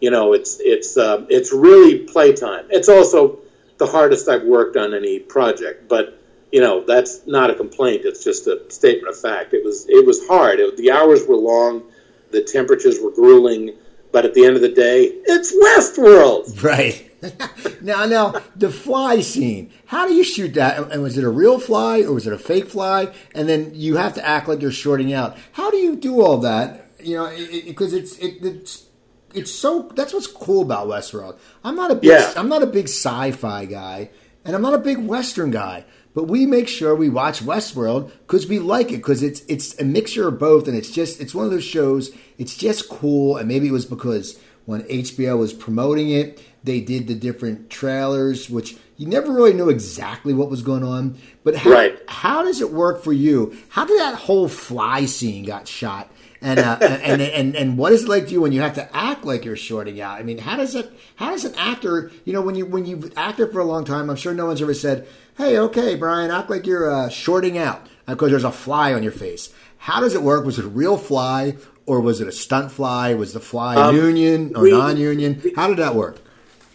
[0.00, 2.66] you know, it's it's um, it's really playtime.
[2.70, 3.38] It's also
[3.78, 6.18] the hardest I've worked on any project, but
[6.52, 8.02] you know, that's not a complaint.
[8.04, 9.54] It's just a statement of fact.
[9.54, 10.58] It was it was hard.
[10.58, 11.82] It, the hours were long,
[12.30, 13.76] the temperatures were grueling,
[14.10, 16.62] but at the end of the day, it's Westworld.
[16.62, 17.09] Right.
[17.82, 19.70] now, now the fly scene.
[19.86, 20.90] How do you shoot that?
[20.90, 23.12] And was it a real fly or was it a fake fly?
[23.34, 25.36] And then you have to act like you're shorting out.
[25.52, 26.86] How do you do all that?
[27.00, 27.30] You know,
[27.64, 28.86] because it, it's it, it's
[29.34, 31.38] it's so that's what's cool about Westworld.
[31.64, 32.32] I'm not a big Yeah.
[32.36, 34.10] I'm not a big sci-fi guy,
[34.44, 35.84] and I'm not a big Western guy.
[36.12, 39.84] But we make sure we watch Westworld because we like it because it's it's a
[39.84, 42.10] mixture of both, and it's just it's one of those shows.
[42.36, 47.06] It's just cool, and maybe it was because when HBO was promoting it, they did
[47.06, 51.16] the different trailers, which you never really knew exactly what was going on.
[51.42, 51.98] But how, Right.
[52.06, 53.56] how does it work for you?
[53.70, 56.10] How did that whole fly scene got shot?
[56.42, 58.96] And, uh, and and and what is it like to you when you have to
[58.96, 60.18] act like you're shorting out?
[60.18, 60.90] I mean, how does it?
[61.16, 62.10] How does an actor?
[62.24, 64.62] You know, when you when you've acted for a long time, I'm sure no one's
[64.62, 68.94] ever said, "Hey, okay, Brian, act like you're uh, shorting out because there's a fly
[68.94, 69.50] on your face."
[69.84, 70.44] How does it work?
[70.46, 73.14] Was it a real fly or was it a stunt fly?
[73.14, 75.42] Was the fly Um, union or we- non-union?
[75.56, 76.18] How did that work?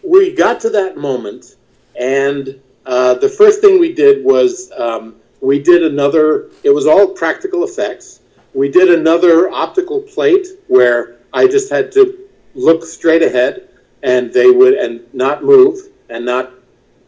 [0.06, 1.56] We got to that moment,
[2.00, 6.52] and uh, the first thing we did was um, we did another.
[6.63, 8.22] It was all practical effects.
[8.54, 13.68] We did another optical plate where I just had to look straight ahead,
[14.04, 16.54] and they would and not move and not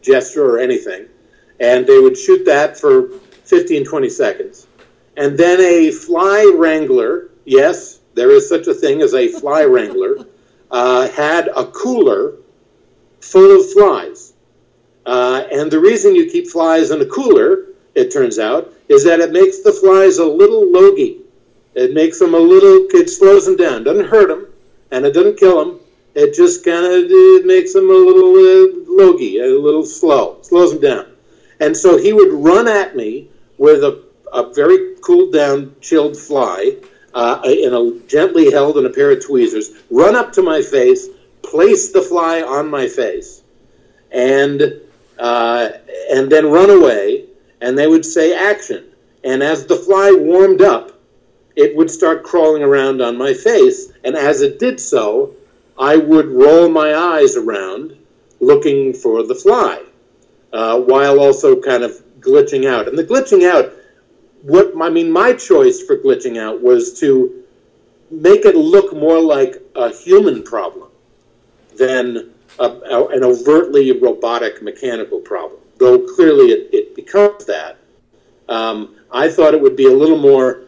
[0.02, 1.06] gesture or anything,
[1.60, 3.08] and they would shoot that for
[3.44, 4.66] 15, 20 seconds,
[5.16, 7.30] and then a fly wrangler.
[7.44, 10.26] Yes, there is such a thing as a fly wrangler.
[10.70, 12.34] Uh, had a cooler
[13.20, 14.32] full of flies.
[15.06, 19.20] Uh, and the reason you keep flies in a cooler, it turns out, is that
[19.20, 21.20] it makes the flies a little logy.
[21.74, 23.84] It makes them a little, it slows them down.
[23.84, 24.46] Doesn't hurt them,
[24.90, 25.80] and it doesn't kill them.
[26.14, 30.80] It just kind of makes them a little uh, logy, a little slow, slows them
[30.80, 31.06] down.
[31.60, 34.02] And so he would run at me with a,
[34.32, 36.76] a very cooled down, chilled fly
[37.14, 41.08] uh, in a gently held in a pair of tweezers, run up to my face,
[41.50, 43.42] place the fly on my face,
[44.10, 44.80] and
[45.18, 45.68] uh,
[46.10, 47.24] and then run away.
[47.60, 48.84] And they would say action.
[49.24, 50.92] And as the fly warmed up,
[51.56, 53.92] it would start crawling around on my face.
[54.04, 55.34] And as it did so,
[55.76, 57.96] I would roll my eyes around
[58.40, 59.82] looking for the fly,
[60.52, 62.86] uh, while also kind of glitching out.
[62.86, 63.72] And the glitching out,
[64.42, 67.42] what I mean, my choice for glitching out was to
[68.10, 70.87] make it look more like a human problem
[71.78, 72.70] than a,
[73.06, 75.60] an overtly robotic mechanical problem.
[75.78, 77.78] Though clearly it, it becomes that.
[78.48, 80.64] Um, I thought it would be a little more.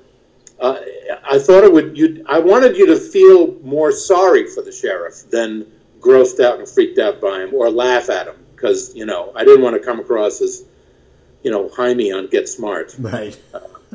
[0.60, 0.78] Uh,
[1.24, 1.96] I thought it would.
[1.96, 5.66] You, I wanted you to feel more sorry for the sheriff than
[6.00, 9.44] grossed out and freaked out by him, or laugh at him, because you know I
[9.44, 10.64] didn't want to come across as,
[11.42, 12.94] you know, Hymie on Get Smart.
[12.98, 13.38] Right.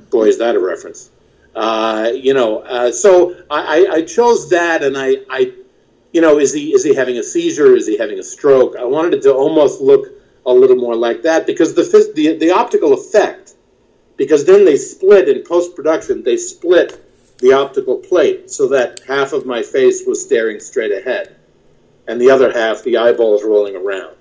[0.10, 1.10] Boy, is that a reference.
[1.56, 5.54] Uh, you know, uh, so I, I, I chose that, and I, I,
[6.16, 7.76] you know, is he is he having a seizure?
[7.76, 8.78] Is he having a stroke?
[8.78, 10.14] I wanted it to almost look
[10.46, 11.84] a little more like that because the
[12.16, 13.56] the, the optical effect,
[14.16, 16.24] because then they split in post production.
[16.24, 16.90] They split
[17.40, 21.36] the optical plate so that half of my face was staring straight ahead,
[22.08, 24.16] and the other half the eyeballs rolling around.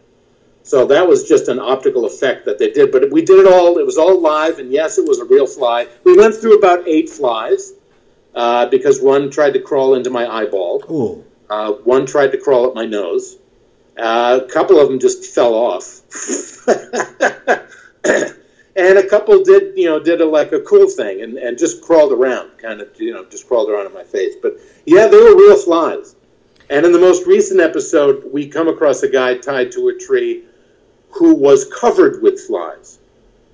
[0.64, 2.90] So that was just an optical effect that they did.
[2.90, 3.78] But we did it all.
[3.78, 5.86] It was all live, and yes, it was a real fly.
[6.02, 7.74] We went through about eight flies
[8.34, 10.82] uh, because one tried to crawl into my eyeball.
[10.90, 11.24] Ooh.
[11.54, 13.36] Uh, one tried to crawl up my nose.
[13.96, 16.00] Uh, a couple of them just fell off.
[18.76, 21.80] and a couple did, you know, did a, like a cool thing and, and just
[21.80, 24.34] crawled around, kind of, you know, just crawled around in my face.
[24.42, 26.16] But yeah, they were real flies.
[26.70, 30.42] And in the most recent episode, we come across a guy tied to a tree
[31.10, 32.98] who was covered with flies.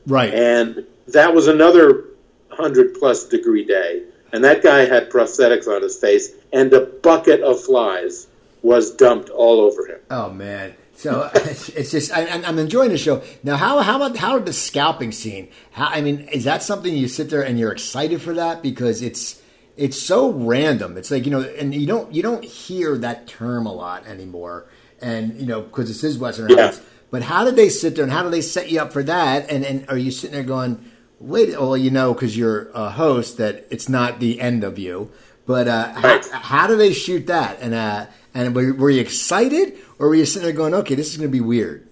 [0.06, 0.32] Right.
[0.32, 2.06] And that was another
[2.48, 4.04] 100 plus degree day.
[4.32, 8.26] And that guy had prosthetics on his face, and a bucket of flies
[8.62, 9.98] was dumped all over him.
[10.10, 10.74] Oh man.
[10.94, 13.56] So it's just I, I'm I'm enjoying the show now.
[13.56, 15.48] How how about how the scalping scene?
[15.72, 19.00] How I mean, is that something you sit there and you're excited for that because
[19.02, 19.40] it's
[19.76, 20.98] it's so random.
[20.98, 24.66] It's like you know, and you don't you don't hear that term a lot anymore.
[25.00, 26.66] and you know because this is Western Yeah.
[26.66, 26.80] Heights.
[27.10, 29.50] But how did they sit there and how do they set you up for that?
[29.50, 30.84] And and are you sitting there going,
[31.20, 31.50] wait?
[31.50, 35.12] Well, you know, because you're a host, that it's not the end of you.
[35.46, 36.26] But uh, Right.
[36.28, 37.59] how, how do they shoot that?
[37.61, 41.11] And uh, and were, were you excited or were you sitting there going, okay, this
[41.11, 41.88] is going to be weird?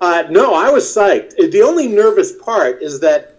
[0.00, 1.36] Uh, no, I was psyched.
[1.36, 3.36] The only nervous part is that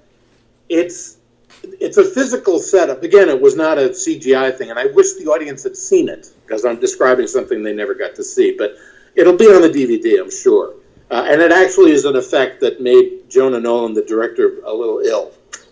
[0.69, 1.17] it's
[1.63, 3.03] it's a physical setup.
[3.03, 6.27] Again, it was not a CGI thing, and I wish the audience had seen it
[6.45, 8.55] because I'm describing something they never got to see.
[8.57, 8.75] But
[9.15, 10.73] it'll be on the DVD, I'm sure.
[11.09, 14.99] Uh, and it actually is an effect that made Jonah Nolan, the director, a little
[14.99, 15.31] ill.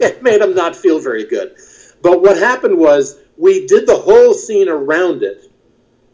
[0.00, 1.56] it made him not feel very good.
[2.02, 5.50] But what happened was we did the whole scene around it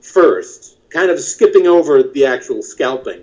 [0.00, 3.22] first, kind of skipping over the actual scalping,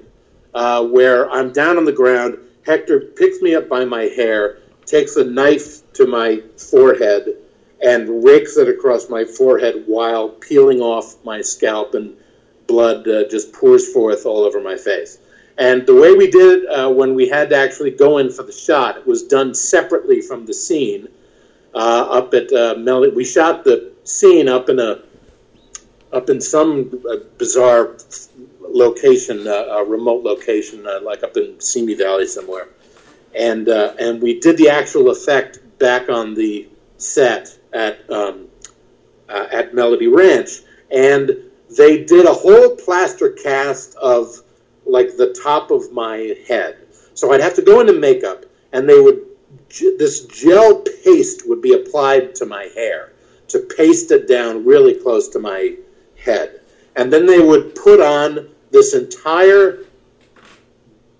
[0.53, 2.37] uh, where I'm down on the ground.
[2.65, 7.37] Hector picks me up by my hair, takes a knife to my forehead,
[7.81, 12.15] and rakes it across my forehead while peeling off my scalp, and
[12.67, 15.17] blood uh, just pours forth all over my face.
[15.57, 18.43] And the way we did it uh, when we had to actually go in for
[18.43, 21.07] the shot, it was done separately from the scene.
[21.73, 25.01] Uh, up at uh, Mel, we shot the scene up in a
[26.11, 27.95] up in some uh, bizarre
[28.59, 32.67] location, uh, a remote location, uh, like up in Simi Valley somewhere,
[33.33, 38.47] and and we did the actual effect back on the set at um,
[39.29, 40.61] at Melody Ranch,
[40.91, 41.31] and
[41.77, 44.41] they did a whole plaster cast of
[44.91, 46.77] like the top of my head.
[47.13, 49.25] So I'd have to go into makeup, and they would
[49.97, 53.13] this gel paste would be applied to my hair
[53.47, 55.75] to paste it down really close to my
[56.17, 56.61] head.
[56.95, 59.79] And then they would put on this entire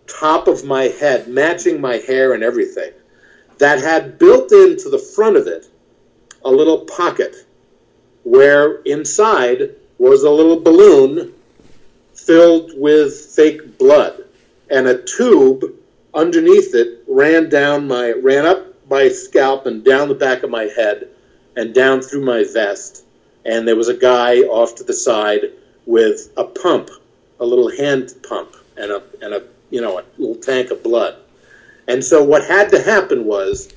[0.07, 2.91] top of my head, matching my hair and everything,
[3.57, 5.67] that had built into the front of it
[6.43, 7.35] a little pocket
[8.23, 11.33] where inside was a little balloon
[12.25, 14.25] filled with fake blood.
[14.69, 15.63] And a tube
[16.13, 20.63] underneath it ran down my ran up my scalp and down the back of my
[20.63, 21.07] head
[21.55, 23.05] and down through my vest
[23.45, 25.41] and there was a guy off to the side
[25.85, 26.89] with a pump
[27.39, 31.17] a little hand pump and a and a you know a little tank of blood
[31.87, 33.73] and so what had to happen was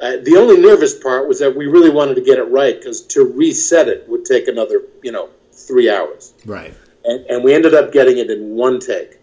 [0.00, 3.02] uh, the only nervous part was that we really wanted to get it right because
[3.02, 6.72] to reset it would take another you know three hours Right.
[7.08, 9.18] And, and we ended up getting it in one take,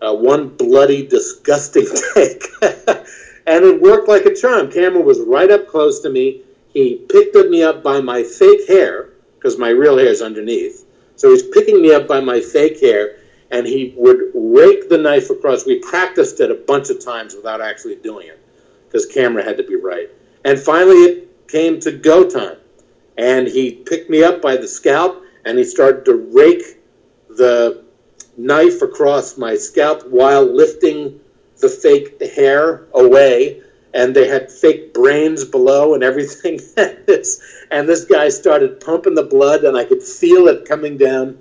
[0.00, 4.70] uh, one bloody, disgusting take, and it worked like a charm.
[4.70, 6.42] Cameron was right up close to me.
[6.72, 10.86] He picked me up by my fake hair because my real hair is underneath.
[11.16, 13.16] So he's picking me up by my fake hair,
[13.50, 15.66] and he would rake the knife across.
[15.66, 18.40] We practiced it a bunch of times without actually doing it
[18.86, 20.08] because camera had to be right.
[20.44, 22.58] And finally, it came to go time,
[23.18, 26.78] and he picked me up by the scalp, and he started to rake
[27.36, 27.84] the
[28.36, 31.20] knife across my scalp while lifting
[31.60, 33.62] the fake hair away
[33.94, 36.60] and they had fake brains below and everything.
[36.76, 40.96] And this and this guy started pumping the blood and i could feel it coming
[40.96, 41.38] down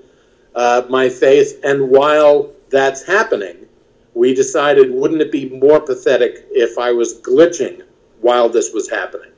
[0.56, 1.53] uh, my face.
[1.63, 3.65] And while that's happening
[4.13, 7.82] we decided wouldn't it be more pathetic if i was glitching
[8.21, 9.32] while this was happening?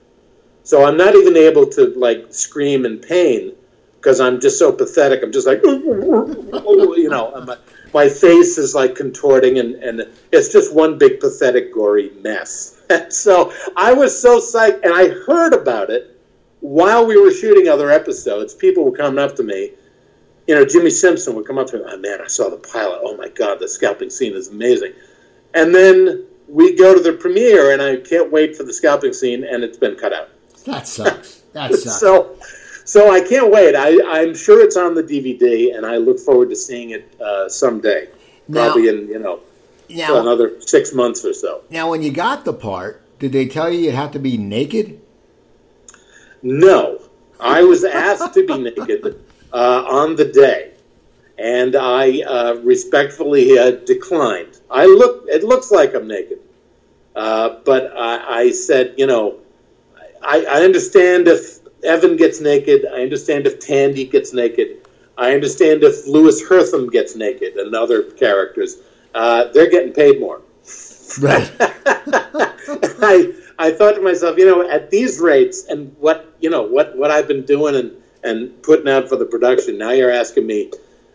[0.64, 3.56] So i'm not even able to like scream in pain
[4.06, 5.24] because I'm just so pathetic.
[5.24, 7.50] I'm just like, you know, I'm,
[7.92, 12.80] my face is like contorting, and, and it's just one big pathetic, gory mess.
[12.92, 16.22] And so I was so psyched, and I heard about it
[16.60, 18.54] while we were shooting other episodes.
[18.54, 19.72] People were coming up to me.
[20.48, 23.00] You know, Jimmy Simpson would come up to me, oh man, I saw the pilot.
[23.02, 24.94] Oh my God, the scalping scene is amazing.
[25.56, 29.44] And then we go to the premiere, and I can't wait for the scalping scene,
[29.44, 30.30] and it's been cut out.
[30.66, 31.42] That sucks.
[31.54, 32.00] That sucks.
[32.00, 32.38] So,
[32.96, 33.76] so I can't wait.
[33.76, 33.90] I,
[34.22, 38.08] I'm sure it's on the DVD, and I look forward to seeing it uh, someday.
[38.48, 39.42] Now- Probably in you know
[39.90, 41.64] now, another six months or so.
[41.70, 45.02] now, when you got the part, did they tell you you'd have to be naked?
[46.42, 47.02] No,
[47.40, 50.72] I was asked to be naked uh, on the day,
[51.38, 54.62] and I uh, respectfully uh, declined.
[54.72, 55.26] I look.
[55.28, 56.40] It looks like I'm naked,
[57.14, 59.40] uh, but I, I said, you know,
[60.22, 62.86] I, I understand if Evan gets naked.
[62.92, 64.88] I understand if Thandie gets naked.
[65.18, 68.78] I understand if Louis Herthum gets naked and other characters.
[69.14, 70.42] Uh, they're getting paid more.
[71.22, 71.50] Right.
[71.60, 76.98] I I thought to myself, you know, at these rates and what you know what
[76.98, 77.92] what I've been doing and
[78.24, 80.72] and putting out for the production, now you're asking me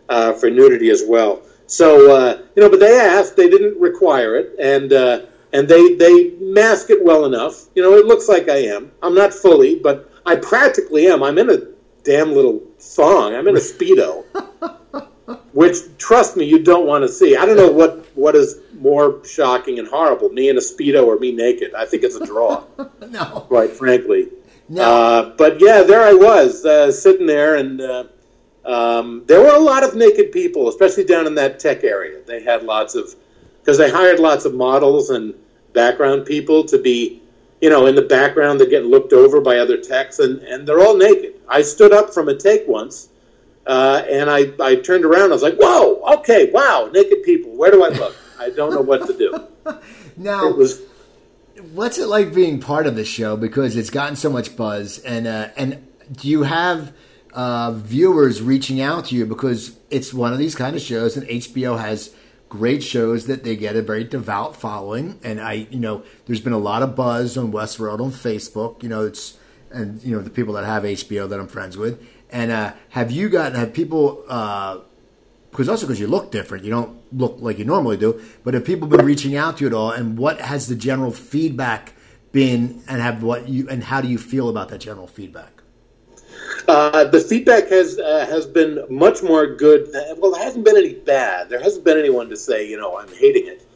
[0.09, 1.43] uh, for nudity as well.
[1.67, 5.21] So uh, you know, but they asked, they didn't require it, and uh,
[5.53, 7.67] and they they mask it well enough.
[7.75, 8.91] You know, it looks like I am.
[9.03, 11.23] I'm not fully, but I practically am.
[11.23, 11.57] I'm in a
[12.03, 13.35] damn little thong.
[13.35, 14.25] I'm in a speedo.
[15.53, 17.35] which trust me, you don't want to see.
[17.35, 21.17] I don't know what what is more shocking and horrible, me in a speedo or
[21.19, 21.73] me naked.
[21.73, 22.63] I think it's a draw.
[23.09, 24.29] no, quite frankly.
[24.69, 24.83] No.
[24.83, 28.03] Uh, but yeah, there I was uh, sitting there, and uh,
[28.65, 32.21] um, there were a lot of naked people, especially down in that tech area.
[32.25, 33.15] They had lots of
[33.59, 35.35] because they hired lots of models and
[35.73, 37.20] background people to be,
[37.61, 38.59] you know, in the background.
[38.59, 41.35] they're getting looked over by other techs, and and they're all naked.
[41.47, 43.07] I stood up from a take once.
[43.67, 45.25] Uh, and I, I turned around.
[45.29, 47.51] I was like, "Whoa, okay, wow, naked people.
[47.51, 48.15] Where do I look?
[48.39, 49.47] I don't know what to do."
[50.17, 50.81] now, It was
[51.73, 55.27] what's it like being part of the show because it's gotten so much buzz and
[55.27, 56.93] uh, and do you have
[57.33, 61.27] uh, viewers reaching out to you because it's one of these kind of shows and
[61.27, 62.13] HBO has
[62.51, 66.51] great shows that they get a very devout following and I you know there's been
[66.51, 69.37] a lot of buzz on Westworld on Facebook you know it's
[69.71, 73.09] and you know the people that have HBO that I'm friends with and uh, have
[73.09, 74.79] you gotten have people uh,
[75.49, 76.63] because also because you look different.
[76.63, 78.21] You don't look like you normally do.
[78.43, 79.91] But have people been reaching out to you at all?
[79.91, 81.93] And what has the general feedback
[82.31, 82.81] been?
[82.87, 85.60] And have what you and how do you feel about that general feedback?
[86.67, 89.89] Uh, the feedback has uh, has been much more good.
[90.17, 91.49] Well, there hasn't been any bad.
[91.49, 93.67] There hasn't been anyone to say, you know, I'm hating it.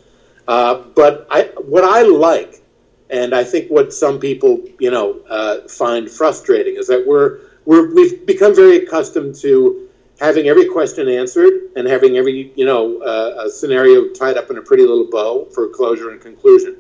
[0.47, 2.61] Uh, but I, what I like,
[3.09, 7.93] and I think what some people, you know, uh, find frustrating is that we're we're
[7.93, 13.49] we've become very accustomed to having every question answered and having every you know uh,
[13.49, 16.77] scenario tied up in a pretty little bow for closure and conclusion.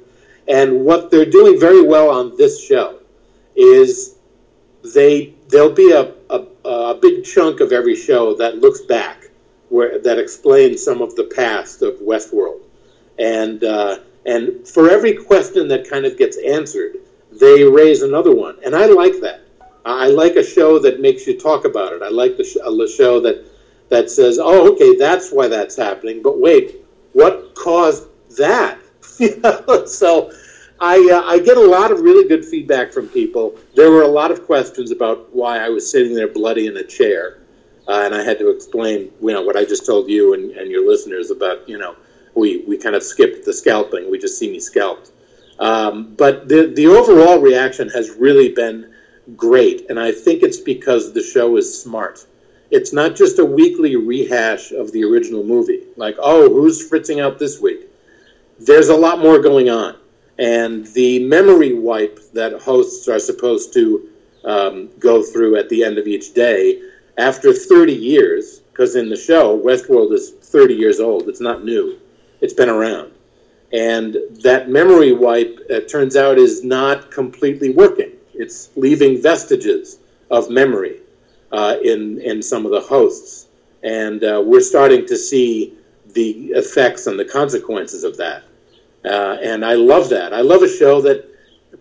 [0.47, 2.99] And what they're doing very well on this show
[3.55, 4.14] is
[4.93, 9.29] they there'll be a, a, a big chunk of every show that looks back
[9.69, 12.61] where that explains some of the past of Westworld,
[13.17, 16.97] and uh, and for every question that kind of gets answered,
[17.31, 19.41] they raise another one, and I like that.
[19.85, 22.01] I like a show that makes you talk about it.
[22.01, 23.45] I like the sh- show that
[23.89, 26.77] that says, "Oh, okay, that's why that's happening." But wait,
[27.13, 28.07] what caused
[28.37, 28.79] that?
[29.87, 30.31] So
[30.79, 33.57] I uh, I get a lot of really good feedback from people.
[33.75, 36.83] There were a lot of questions about why I was sitting there bloody in a
[36.83, 37.39] chair,
[37.87, 40.69] uh, and I had to explain, you know, what I just told you and, and
[40.69, 41.95] your listeners about, you know,
[42.33, 44.11] we we kind of skipped the scalping.
[44.11, 45.11] We just see me scalped.
[45.59, 48.93] Um, but the the overall reaction has really been
[49.37, 52.25] great, and I think it's because the show is smart.
[52.69, 57.39] It's not just a weekly rehash of the original movie, like, oh, who's fritzing out
[57.39, 57.87] this week?
[58.59, 59.95] There's a lot more going on,
[60.37, 64.09] and the memory wipe that hosts are supposed to
[64.43, 66.81] um, go through at the end of each day
[67.17, 71.29] after 30 years, because in the show, Westworld is 30 years old.
[71.29, 71.99] It's not new.
[72.41, 73.11] It's been around.
[73.71, 78.11] And that memory wipe, it turns out, is not completely working.
[78.33, 80.99] It's leaving vestiges of memory
[81.51, 83.47] uh, in in some of the hosts,
[83.83, 85.73] and uh, we're starting to see
[86.13, 88.43] the effects and the consequences of that.
[89.05, 90.33] Uh, and I love that.
[90.33, 91.29] I love a show that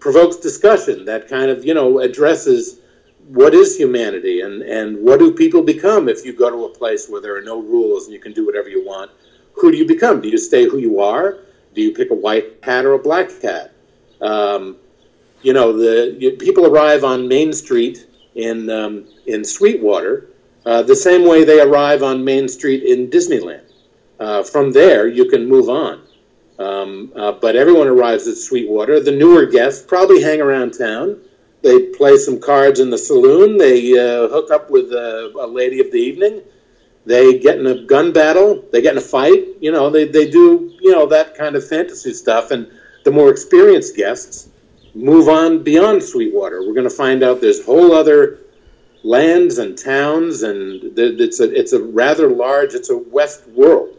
[0.00, 2.80] provokes discussion, that kind of you know addresses
[3.28, 7.08] what is humanity and and what do people become if you go to a place
[7.08, 9.10] where there are no rules and you can do whatever you want.
[9.54, 10.20] Who do you become?
[10.20, 11.38] Do you stay who you are?
[11.74, 13.72] Do you pick a white hat or a black hat?
[14.20, 14.76] Um,
[15.42, 20.28] you know, the you, people arrive on Main Street in um, in Sweetwater
[20.66, 23.64] uh, the same way they arrive on Main Street in Disneyland.
[24.18, 26.03] Uh, from there, you can move on.
[26.58, 29.00] Um, uh, but everyone arrives at Sweetwater.
[29.00, 31.20] The newer guests probably hang around town.
[31.62, 33.58] They play some cards in the saloon.
[33.58, 36.42] They uh, hook up with a, a lady of the evening.
[37.06, 38.64] They get in a gun battle.
[38.70, 39.46] They get in a fight.
[39.60, 42.50] You know, they, they do, you know, that kind of fantasy stuff.
[42.50, 42.70] And
[43.04, 44.48] the more experienced guests
[44.94, 46.60] move on beyond Sweetwater.
[46.60, 48.38] We're going to find out there's whole other
[49.02, 52.74] lands and towns, and it's a it's a rather large.
[52.74, 53.96] It's a West world,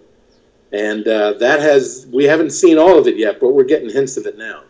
[0.71, 4.17] and uh, that has we haven't seen all of it yet, but we're getting hints
[4.17, 4.63] of it now.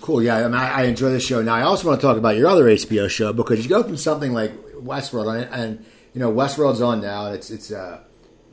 [0.00, 0.36] Cool, yeah.
[0.36, 1.42] I, mean, I, I enjoy the show.
[1.42, 3.96] Now, I also want to talk about your other HBO show because you go from
[3.96, 8.00] something like Westworld, and, and you know Westworld's on now, and it's it's uh,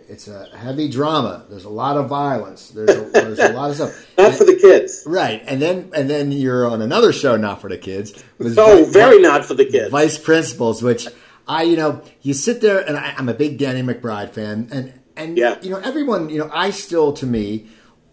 [0.07, 1.45] it's a heavy drama.
[1.49, 2.69] There's a lot of violence.
[2.69, 4.07] There's a, there's a lot of stuff.
[4.17, 5.43] not for the kids, right?
[5.45, 8.23] And then and then you're on another show, not for the kids.
[8.39, 9.89] Oh, vice, very not for the kids.
[9.91, 11.07] Vice Principals, which
[11.47, 14.93] I, you know, you sit there, and I, am a big Danny McBride fan, and
[15.18, 15.59] and yeah.
[15.61, 17.68] you know, everyone, you know, I still, to me,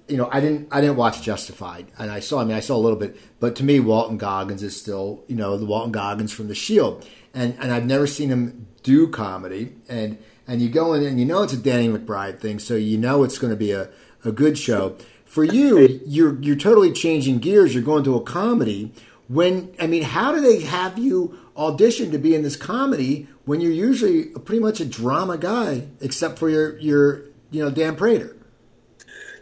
[0.08, 2.76] you know, I didn't I didn't watch Justified, and I saw, I mean, I saw
[2.76, 6.32] a little bit, but to me, Walton Goggins is still, you know, the Walton Goggins
[6.32, 10.92] from The Shield, and and I've never seen him do comedy, and and you go
[10.92, 13.56] in and you know it's a Danny McBride thing, so you know it's going to
[13.56, 13.88] be a,
[14.24, 14.96] a good show.
[15.24, 17.74] For you, you're you're totally changing gears.
[17.74, 18.92] You're going to a comedy.
[19.28, 23.60] When I mean, how do they have you audition to be in this comedy when
[23.60, 28.36] you're usually pretty much a drama guy, except for your your you know Dan Frater.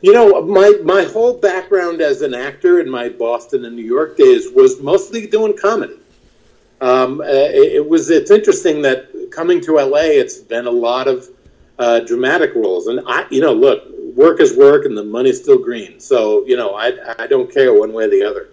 [0.00, 4.16] You know, my my whole background as an actor in my Boston and New York
[4.16, 5.96] days was mostly doing comedy.
[6.80, 11.08] Um, uh, it, it, was it's interesting that coming to LA, it's been a lot
[11.08, 11.28] of
[11.78, 13.84] uh, dramatic roles, and I, you know, look,
[14.14, 16.00] work is work, and the money's still green.
[16.00, 18.48] So you know, I I don't care one way or the other.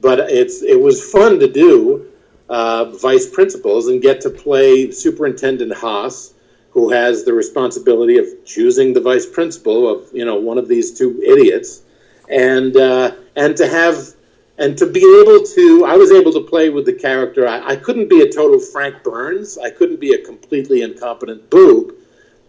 [0.00, 2.11] But it's it was fun to do
[2.52, 6.34] uh, vice principals and get to play Superintendent Haas
[6.72, 10.96] who has the responsibility of choosing the vice principal of you know one of these
[10.96, 11.82] two idiots,
[12.28, 14.14] and uh, and to have
[14.58, 17.46] and to be able to I was able to play with the character.
[17.46, 19.58] I, I couldn't be a total Frank Burns.
[19.58, 21.94] I couldn't be a completely incompetent boob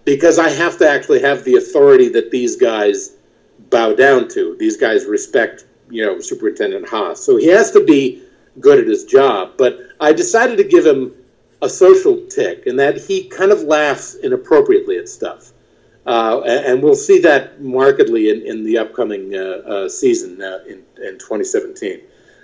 [0.06, 3.16] because I have to actually have the authority that these guys
[3.70, 4.56] bow down to.
[4.58, 8.24] These guys respect you know Superintendent Haas, so he has to be
[8.60, 9.54] good at his job.
[9.58, 11.14] But I decided to give him
[11.62, 15.52] a social tic, and that he kind of laughs inappropriately at stuff.
[16.06, 20.84] Uh, and we'll see that markedly in, in the upcoming uh, uh, season uh, in,
[21.02, 22.02] in 2017.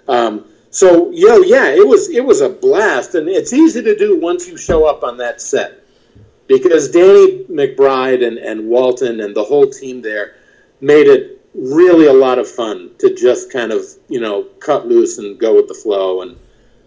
[0.08, 3.98] Um, so you know, yeah, it was it was a blast, and it's easy to
[3.98, 5.84] do once you show up on that set
[6.48, 10.36] because Danny McBride and, and Walton and the whole team there
[10.82, 15.18] made it really a lot of fun to just kind of you know cut loose
[15.18, 16.38] and go with the flow and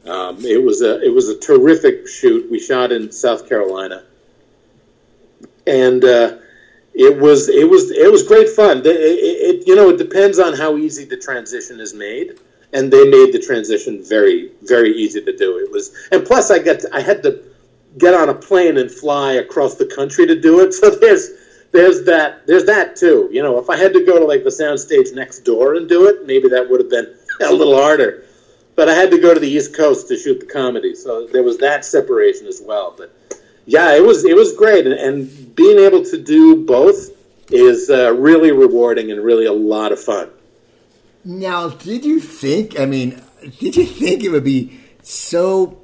[0.04, 2.50] um, it was a it was a terrific shoot.
[2.50, 4.02] We shot in South Carolina,
[5.66, 6.38] and uh,
[6.92, 8.78] it was it was it was great fun.
[8.78, 12.40] It, it, it, you know it depends on how easy the transition is made,
[12.72, 15.58] and they made the transition very very easy to do.
[15.58, 17.40] It was and plus I got to, I had to
[17.98, 20.74] get on a plane and fly across the country to do it.
[20.82, 21.30] So there's
[21.72, 23.28] there's that there's that too.
[23.32, 26.06] You know, if I had to go to like the soundstage next door and do
[26.08, 28.24] it, maybe that would have been a little harder
[28.74, 31.42] but I had to go to the East Coast to shoot the comedy, so there
[31.42, 32.94] was that separation as well.
[32.96, 33.14] But
[33.66, 37.10] yeah, it was it was great, and, and being able to do both
[37.50, 40.30] is uh, really rewarding and really a lot of fun.
[41.24, 42.80] Now, did you think?
[42.80, 43.22] I mean,
[43.58, 45.78] did you think it would be so?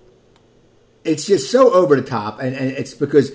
[1.04, 3.32] It's just so over the top, and, and it's because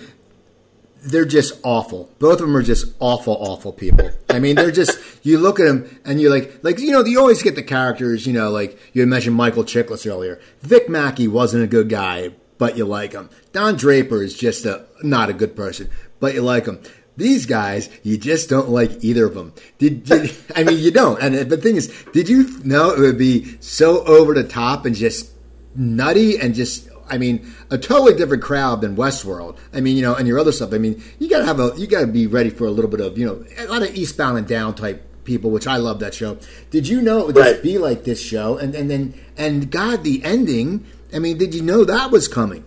[1.03, 2.09] they're just awful.
[2.19, 4.09] Both of them are just awful, awful people.
[4.29, 7.19] I mean, they're just you look at them and you're like, like you know, you
[7.19, 8.25] always get the characters.
[8.25, 10.39] You know, like you mentioned Michael Chiklis earlier.
[10.61, 13.29] Vic Mackey wasn't a good guy, but you like him.
[13.51, 15.89] Don Draper is just a not a good person,
[16.19, 16.81] but you like him.
[17.15, 19.53] These guys, you just don't like either of them.
[19.77, 21.21] Did, did I mean you don't?
[21.21, 24.95] And the thing is, did you know it would be so over the top and
[24.95, 25.31] just
[25.75, 29.57] nutty and just I mean, a totally different crowd than Westworld.
[29.73, 30.73] I mean, you know, and your other stuff.
[30.73, 33.17] I mean, you gotta have a, you gotta be ready for a little bit of,
[33.17, 36.37] you know, a lot of Eastbound and Down type people, which I love that show.
[36.71, 38.57] Did you know it would just be like this show?
[38.57, 40.85] And and then and God, the ending.
[41.13, 42.65] I mean, did you know that was coming?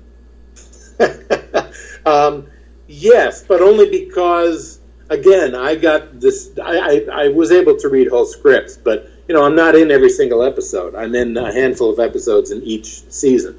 [2.06, 2.46] um,
[2.86, 4.80] yes, but only because
[5.10, 6.50] again, I got this.
[6.62, 9.90] I, I, I was able to read whole scripts, but you know, I'm not in
[9.90, 10.94] every single episode.
[10.94, 13.58] I'm in a handful of episodes in each season.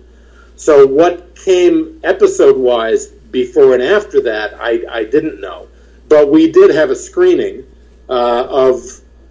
[0.57, 5.67] So what came episode wise before and after that, I, I didn't know.
[6.09, 7.63] But we did have a screening
[8.09, 8.81] uh, of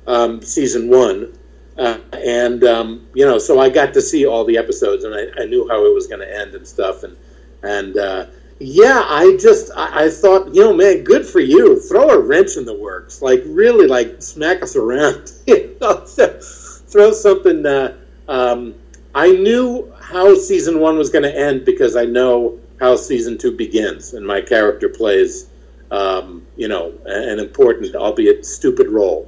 [0.07, 1.37] um, season one.
[1.77, 5.43] Uh, and, um, you know, so I got to see all the episodes and I,
[5.43, 7.03] I knew how it was going to end and stuff.
[7.03, 7.17] And,
[7.65, 8.27] and uh,
[8.61, 11.81] yeah, I just, I, I, thought, you know, man, good for you.
[11.81, 13.21] Throw a wrench in the works.
[13.21, 15.33] Like, really, like, smack us around.
[15.49, 17.67] you know, throw something.
[17.67, 17.97] Uh,
[18.29, 18.77] um,
[19.17, 23.51] I knew how season one was going to end because I know how season two
[23.57, 25.49] begins, and my character plays,
[25.91, 29.27] um, you know, an important, albeit stupid role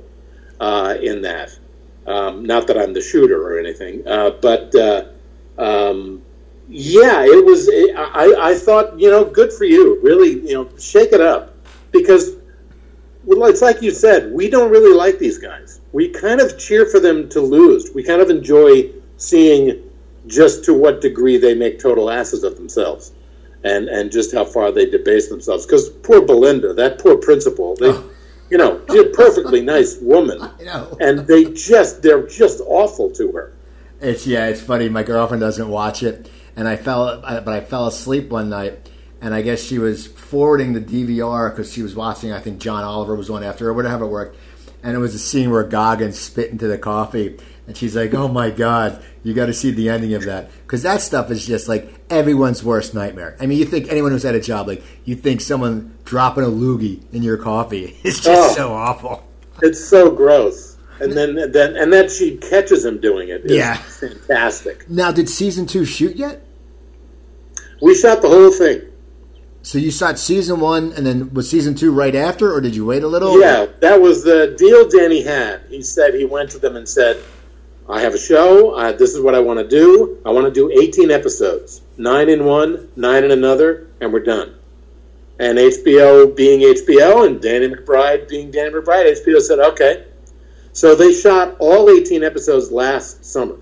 [0.60, 1.58] uh, in that.
[2.06, 5.06] Um, not that I'm the shooter or anything, uh, but uh,
[5.56, 6.20] um,
[6.68, 7.68] yeah, it was.
[7.68, 10.00] It, I, I thought, you know, good for you.
[10.02, 11.54] Really, you know, shake it up
[11.92, 12.36] because
[13.24, 15.80] well, it's like you said, we don't really like these guys.
[15.92, 17.90] We kind of cheer for them to lose.
[17.94, 19.82] We kind of enjoy seeing
[20.26, 23.12] just to what degree they make total asses of themselves
[23.64, 25.66] and and just how far they debase themselves.
[25.66, 28.10] Because poor belinda that poor principal they oh.
[28.50, 30.48] you know she's a perfectly nice woman.
[31.00, 33.52] And they just they're just awful to her.
[34.00, 34.88] It's yeah it's funny.
[34.88, 36.30] My girlfriend doesn't watch it.
[36.56, 38.90] And i fell but i fell asleep one night.
[39.20, 42.84] And i guess she was forwarding the dvr because she was watching i think john
[42.84, 44.36] oliver was on after or whatever it worked
[44.82, 47.36] and it was a scene where goggins spit into the coffee
[47.68, 50.82] and she's like, "Oh my god, you got to see the ending of that because
[50.82, 54.34] that stuff is just like everyone's worst nightmare." I mean, you think anyone who's had
[54.34, 58.54] a job, like you think someone dropping a loogie in your coffee is just oh,
[58.54, 59.22] so awful.
[59.62, 60.76] It's so gross.
[61.00, 63.42] And then, then, and then she catches him doing it.
[63.44, 64.90] yeah, fantastic.
[64.90, 66.44] Now, did season two shoot yet?
[67.80, 68.82] We shot the whole thing.
[69.62, 72.84] So you shot season one, and then was season two right after, or did you
[72.84, 73.40] wait a little?
[73.40, 75.60] Yeah, that was the deal Danny had.
[75.68, 77.22] He said he went to them and said,
[77.88, 78.74] "I have a show.
[78.74, 80.18] Uh, this is what I want to do.
[80.24, 84.54] I want to do 18 episodes, nine in one, nine in another, and we're done."
[85.38, 90.04] And HBO being HBO, and Danny McBride being Danny McBride, HBO said, "Okay."
[90.72, 93.56] So they shot all 18 episodes last summer.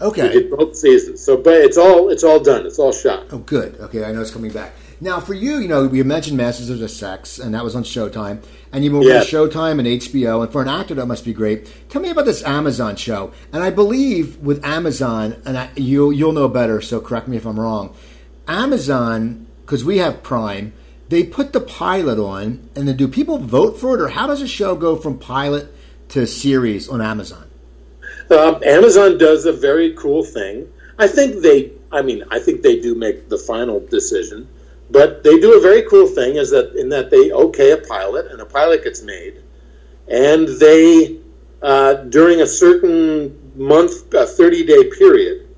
[0.00, 0.22] Okay.
[0.22, 1.22] We did both seasons.
[1.22, 2.66] So, but it's all it's all done.
[2.66, 3.26] It's all shot.
[3.30, 3.78] Oh, good.
[3.78, 4.72] Okay, I know it's coming back.
[5.02, 7.82] Now, for you, you know, you mentioned Masters of the Sex, and that was on
[7.82, 8.40] Showtime,
[8.72, 9.24] and you moved Yeah.
[9.24, 11.68] to Showtime and HBO, and for an actor, that must be great.
[11.88, 16.30] Tell me about this Amazon show, and I believe with Amazon, and I, you you'll
[16.30, 17.92] know better, so correct me if I'm wrong.
[18.46, 20.72] Amazon, because we have Prime,
[21.08, 24.40] they put the pilot on, and then do people vote for it, or how does
[24.40, 25.66] a show go from pilot
[26.10, 27.46] to series on Amazon?
[28.30, 30.68] Um, Amazon does a very cool thing.
[31.00, 34.46] I think they, I mean, I think they do make the final decision,
[34.92, 38.26] but they do a very cool thing is that in that they okay a pilot
[38.30, 39.42] and a pilot gets made,
[40.08, 41.18] and they
[41.62, 45.48] uh, during a certain month, a thirty day period,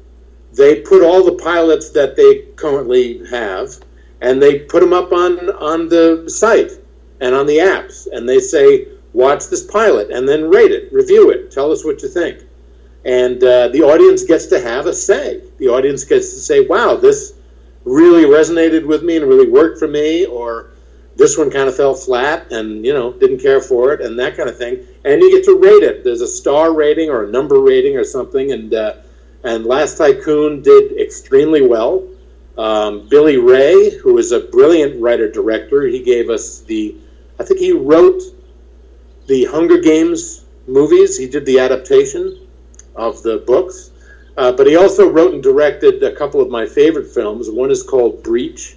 [0.52, 3.80] they put all the pilots that they currently have,
[4.20, 6.70] and they put them up on on the site
[7.20, 11.30] and on the apps, and they say watch this pilot and then rate it, review
[11.30, 12.40] it, tell us what you think.
[13.04, 15.42] And uh, the audience gets to have a say.
[15.58, 17.33] The audience gets to say, "Wow, this
[17.84, 20.70] really resonated with me and really worked for me," or
[21.16, 24.36] "This one kind of fell flat and you know didn't care for it," and that
[24.36, 24.84] kind of thing.
[25.04, 26.04] And you get to rate it.
[26.04, 28.94] There's a star rating or a number rating or something, and uh,
[29.44, 32.08] and Last Tycoon did extremely well.
[32.56, 36.96] Um, Billy Ray, who is a brilliant writer director, he gave us the.
[37.38, 38.22] I think he wrote
[39.26, 41.18] the Hunger Games movies.
[41.18, 42.46] He did the adaptation
[42.94, 43.90] of the books.
[44.36, 47.48] Uh, but he also wrote and directed a couple of my favorite films.
[47.48, 48.76] One is called Breach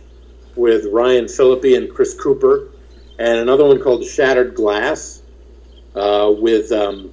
[0.56, 2.70] with Ryan Phillippe and Chris Cooper,
[3.18, 5.22] and another one called Shattered Glass
[5.96, 7.12] uh, with um,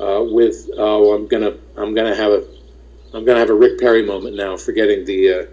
[0.00, 2.44] uh, with oh I'm gonna I'm gonna have a
[3.14, 5.46] I'm gonna have a Rick Perry moment now, forgetting the uh,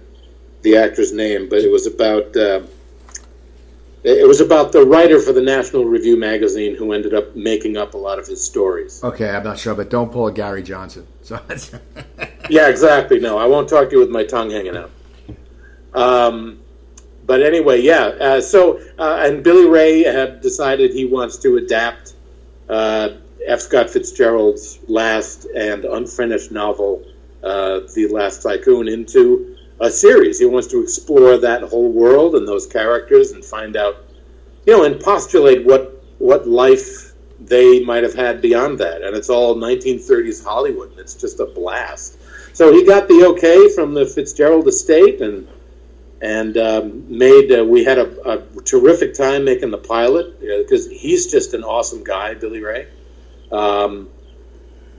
[0.62, 2.62] the actor's name, but it was about uh,
[4.04, 7.94] it was about the writer for the National Review magazine who ended up making up
[7.94, 9.04] a lot of his stories.
[9.04, 11.08] Okay, I'm not sure, but don't pull a Gary Johnson.
[11.22, 11.40] So
[12.50, 13.20] Yeah, exactly.
[13.20, 14.90] No, I won't talk to you with my tongue hanging out.
[15.94, 16.62] Um,
[17.26, 18.06] but anyway, yeah.
[18.06, 22.16] Uh, so, uh, and Billy Ray had decided he wants to adapt
[22.68, 23.10] uh,
[23.46, 23.62] F.
[23.62, 27.06] Scott Fitzgerald's last and unfinished novel,
[27.44, 30.40] uh, The Last Tycoon, into a series.
[30.40, 34.06] He wants to explore that whole world and those characters and find out,
[34.66, 39.02] you know, and postulate what what life they might have had beyond that.
[39.02, 42.18] And it's all 1930s Hollywood, and it's just a blast.
[42.54, 45.48] So he got the okay from the Fitzgerald estate, and
[46.22, 47.52] and um, made.
[47.52, 52.04] Uh, we had a, a terrific time making the pilot because he's just an awesome
[52.04, 52.88] guy, Billy Ray.
[53.52, 54.10] Um,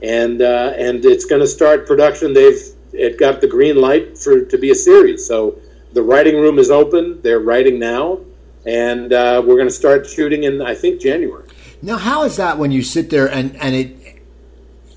[0.01, 2.33] and uh, and it's going to start production.
[2.33, 2.61] They've
[2.93, 5.25] it got the green light for to be a series.
[5.25, 5.57] So
[5.93, 7.21] the writing room is open.
[7.21, 8.19] They're writing now,
[8.65, 11.47] and uh, we're going to start shooting in I think January.
[11.81, 14.21] Now, how is that when you sit there and and it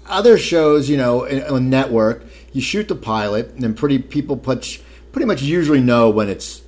[0.07, 4.81] other shows, you know, on network, you shoot the pilot, and then pretty people put
[5.13, 6.63] pretty much usually know when it's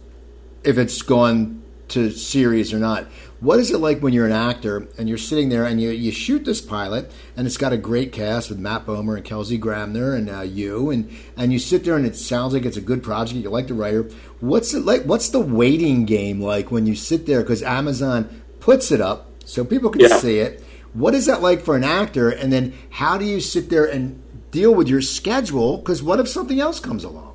[0.65, 3.07] if it's gone to series or not.
[3.41, 6.11] What is it like when you're an actor and you're sitting there and you, you
[6.11, 10.15] shoot this pilot and it's got a great cast with Matt Bomer and Kelsey Grammer
[10.15, 13.03] and uh, you and and you sit there and it sounds like it's a good
[13.03, 14.09] project you like the writer.
[14.41, 15.03] What's it like?
[15.03, 19.65] What's the waiting game like when you sit there because Amazon puts it up so
[19.65, 20.17] people can Yeah.
[20.17, 20.65] see it.
[20.95, 22.31] What is that like for an actor?
[22.31, 25.77] And then how do you sit there and deal with your schedule?
[25.77, 27.35] Because what if something else comes along?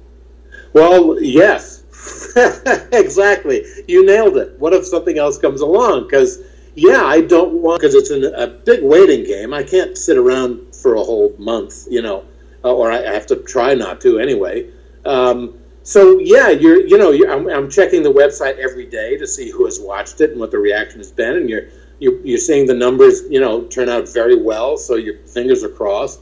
[0.74, 1.81] Well, yes,
[2.92, 3.66] exactly.
[3.88, 4.58] You nailed it.
[4.60, 6.04] What if something else comes along?
[6.04, 6.40] Because
[6.76, 9.54] yeah, I don't want because it's an, a big waiting game.
[9.54, 12.26] I can't sit around for a whole month, you know,
[12.64, 14.70] uh, or I have to try not to anyway.
[15.06, 19.28] Um, so yeah, you're you know you're, I'm, I'm checking the website every day to
[19.28, 21.64] see who has watched it and what the reaction has been, and you're
[22.00, 24.78] you're, you're seeing the numbers you know turn out very well.
[24.78, 26.22] So your fingers are crossed,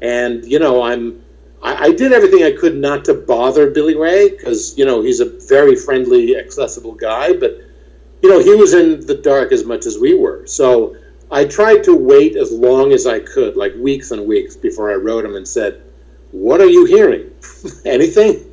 [0.00, 1.22] and you know I'm
[1.62, 5.20] I, I did everything I could not to bother Billy Ray because you know he's
[5.20, 7.58] a very friendly, accessible guy, but
[8.22, 10.46] you know he was in the dark as much as we were.
[10.46, 10.96] So
[11.30, 14.96] I tried to wait as long as I could, like weeks and weeks, before I
[14.96, 15.82] wrote him and said,
[16.32, 17.30] "What are you hearing?
[17.84, 18.52] Anything?"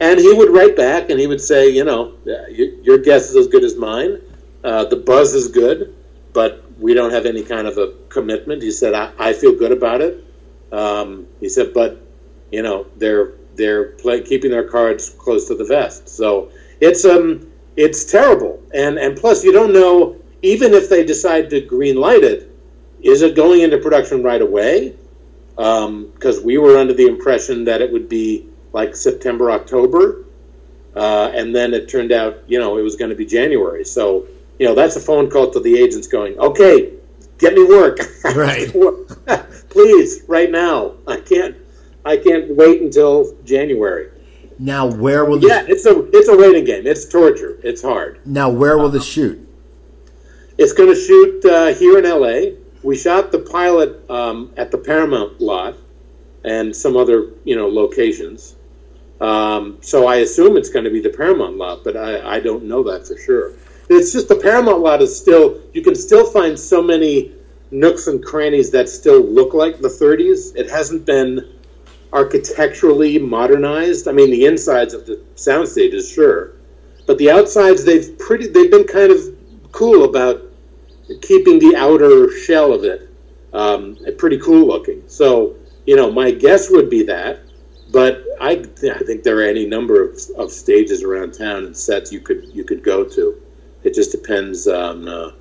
[0.00, 3.30] And he would write back and he would say, "You know, uh, your, your guess
[3.30, 4.20] is as good as mine.
[4.64, 5.94] Uh, the buzz is good,
[6.32, 9.72] but we don't have any kind of a commitment." He said, "I, I feel good
[9.72, 10.24] about it."
[10.72, 12.07] Um, he said, "But."
[12.50, 16.08] You know they're they're play, keeping their cards close to the vest.
[16.08, 21.50] So it's um it's terrible, and and plus you don't know even if they decide
[21.50, 22.50] to green light it,
[23.02, 24.94] is it going into production right away?
[25.56, 30.24] Because um, we were under the impression that it would be like September October,
[30.94, 33.84] uh, and then it turned out you know it was going to be January.
[33.84, 34.26] So
[34.58, 36.92] you know that's a phone call to the agents going, okay,
[37.38, 38.72] get me work, right?
[39.70, 40.94] Please, right now.
[41.06, 41.56] I can't.
[42.08, 44.08] I can't wait until January.
[44.58, 45.66] Now, where will yeah?
[45.68, 46.86] It's a it's a waiting game.
[46.86, 47.60] It's torture.
[47.62, 48.26] It's hard.
[48.26, 49.46] Now, where will the shoot?
[50.56, 52.56] It's going to shoot uh, here in LA.
[52.82, 55.76] We shot the pilot um, at the Paramount lot
[56.44, 58.56] and some other you know locations.
[59.20, 62.64] Um, so I assume it's going to be the Paramount lot, but I, I don't
[62.64, 63.52] know that for sure.
[63.90, 67.32] It's just the Paramount lot is still you can still find so many
[67.70, 70.56] nooks and crannies that still look like the 30s.
[70.56, 71.57] It hasn't been
[72.12, 74.08] architecturally modernized.
[74.08, 76.52] I mean, the insides of the sound stages, sure,
[77.06, 79.20] but the outsides they've pretty they've been kind of
[79.72, 80.42] cool about
[81.22, 83.10] keeping the outer shell of it
[83.52, 85.02] um, pretty cool looking.
[85.06, 85.56] So
[85.86, 87.40] you know, my guess would be that,
[87.90, 92.12] but I, I think there are any number of, of stages around town and sets
[92.12, 93.40] you could you could go to.
[93.84, 95.32] It just depends on uh,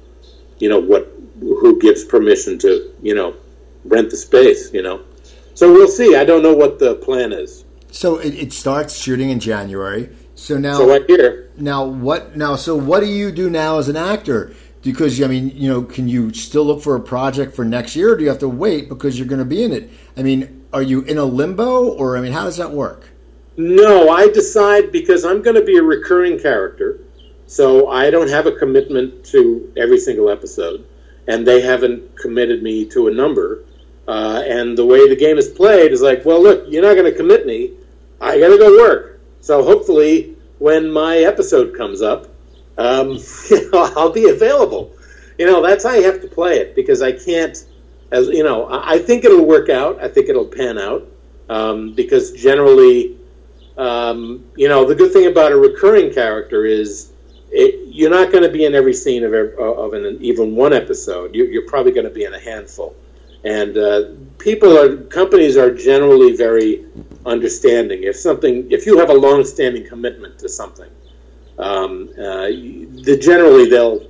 [0.59, 3.36] you know what who gives permission to you know
[3.84, 4.74] rent the space.
[4.74, 5.01] You know,
[5.57, 6.15] so we'll see.
[6.15, 7.65] I don't know what the plan is.
[7.89, 10.15] So it, it starts shooting in January.
[10.35, 11.49] So now, so I hear.
[11.57, 12.37] Now what?
[12.37, 14.53] Now, so what do you do now as an actor?
[14.83, 18.13] Because I mean, you know, can you still look for a project for next year,
[18.13, 19.89] or do you have to wait because you're going to be in it?
[20.15, 23.09] I mean, are you in a limbo, or I mean, how does that work?
[23.57, 26.99] No, I decide because I'm going to be a recurring character,
[27.47, 30.85] so I don't have a commitment to every single episode,
[31.27, 33.63] and they haven't committed me to a number.
[34.07, 37.11] Uh, and the way the game is played is like, well, look, you're not going
[37.11, 37.73] to commit me.
[38.21, 39.19] I got to go work.
[39.41, 42.27] So hopefully, when my episode comes up,
[42.77, 43.17] um,
[43.49, 44.93] you I'll be available.
[45.37, 47.63] You know, that's how you have to play it because I can't,
[48.11, 50.01] as you know, I think it'll work out.
[50.01, 51.07] I think it'll pan out
[51.49, 53.17] um, because generally,
[53.77, 57.11] um, you know, the good thing about a recurring character is
[57.51, 60.73] it, you're not going to be in every scene of, every, of an, even one
[60.73, 61.35] episode.
[61.35, 62.95] You're, you're probably going to be in a handful,
[63.43, 64.03] and uh,
[64.38, 66.85] people are companies are generally very
[67.25, 68.03] understanding.
[68.03, 70.89] If something, if you have a long-standing commitment to something
[71.59, 74.01] um, uh, the, generally they'll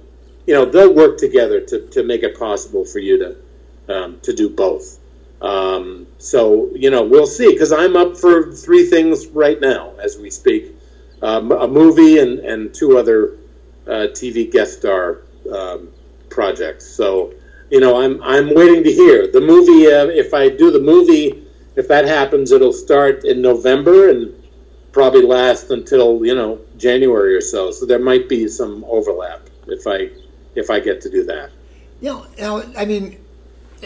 [0.46, 4.34] you know they'll work together to, to make it possible for you to um, to
[4.34, 5.00] do both.
[5.42, 10.18] Um, so you know we'll see because I'm up for three things right now as
[10.18, 10.76] we speak:
[11.22, 13.38] um, a movie and, and two other
[13.86, 15.22] uh, TV guest star
[15.52, 15.90] um,
[16.30, 16.86] projects.
[16.86, 17.34] So
[17.70, 19.88] you know I'm I'm waiting to hear the movie.
[19.88, 21.46] Uh, if I do the movie,
[21.76, 24.34] if that happens, it'll start in November and
[24.92, 27.72] probably last until you know January or so.
[27.72, 30.10] So there might be some overlap if I
[30.56, 31.52] if I get to do that.
[32.02, 33.18] You know, you know I mean,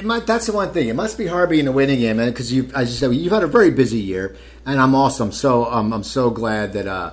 [0.04, 0.88] might, that's the one thing.
[0.88, 3.44] It must be hard being a winning game, because you, as you said, you've had
[3.44, 5.32] a very busy year, and I'm awesome.
[5.32, 7.12] So um, I'm so glad that uh,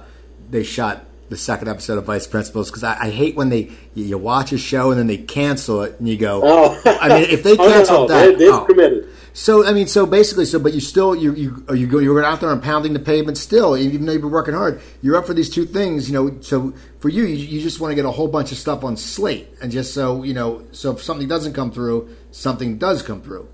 [0.51, 4.17] they shot the second episode of Vice Principals because I, I, hate when they you,
[4.17, 6.81] watch a show and then they cancel it and you go, oh.
[6.87, 8.65] I mean, if they cancel oh, no, that, they, have oh.
[8.65, 9.09] committed.
[9.35, 12.25] So I mean, so basically, so but you still you you are you go you're
[12.25, 14.81] out there and pounding the pavement still, even though you've been working hard.
[15.01, 16.41] You're up for these two things, you know.
[16.41, 18.97] So for you, you, you just want to get a whole bunch of stuff on
[18.97, 23.23] slate, and just so you know, so if something doesn't come through, something does come
[23.23, 23.49] through.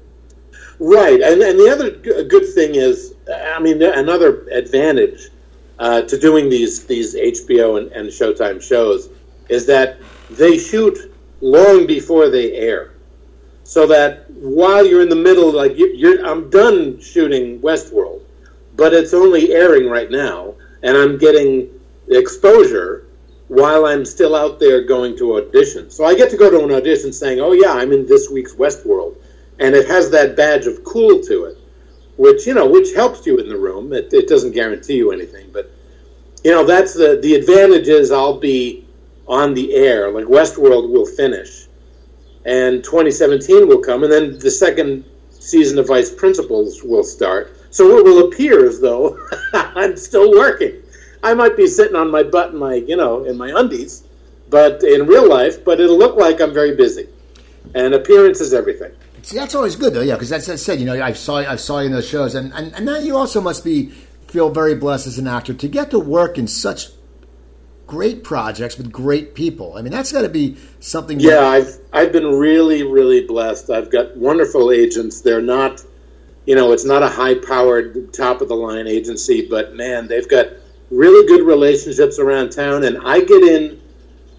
[0.78, 1.90] Right, and and the other
[2.24, 5.28] good thing is, I mean, another advantage
[5.78, 9.10] uh, to doing these these HBO and, and Showtime shows
[9.48, 9.98] is that
[10.30, 12.94] they shoot long before they air
[13.64, 18.20] so that while you're in the middle, like you're, I'm done shooting Westworld,
[18.76, 21.70] but it's only airing right now, and I'm getting
[22.08, 23.06] exposure
[23.48, 25.92] while I'm still out there going to auditions.
[25.92, 28.54] So I get to go to an audition saying, "Oh yeah, I'm in this week's
[28.54, 29.16] Westworld,"
[29.58, 31.58] and it has that badge of cool to it,
[32.16, 33.92] which you know, which helps you in the room.
[33.92, 35.70] It, it doesn't guarantee you anything, but
[36.42, 38.86] you know, that's the the advantage is I'll be
[39.26, 40.10] on the air.
[40.10, 41.66] Like Westworld will finish
[42.44, 47.56] and 2017 will come, and then the second season of Vice Principals will start.
[47.70, 49.18] So it will appear as though
[49.52, 50.82] I'm still working.
[51.22, 54.04] I might be sitting on my butt in my, you know, in my undies,
[54.50, 57.08] but in real life, but it'll look like I'm very busy.
[57.74, 58.92] And appearance is everything.
[59.24, 61.56] See, that's always good though, yeah, because that's, I said, you know, I saw I
[61.56, 63.86] saw you in those shows, and, and and now you also must be
[64.28, 66.88] feel very blessed as an actor to get to work in such
[67.86, 69.76] great projects with great people.
[69.76, 71.20] I mean, that's got to be something.
[71.20, 73.70] Yeah, that- I've I've been really really blessed.
[73.70, 75.22] I've got wonderful agents.
[75.22, 75.82] They're not,
[76.44, 80.28] you know, it's not a high powered top of the line agency, but man, they've
[80.28, 80.48] got
[80.90, 83.80] really good relationships around town, and I get in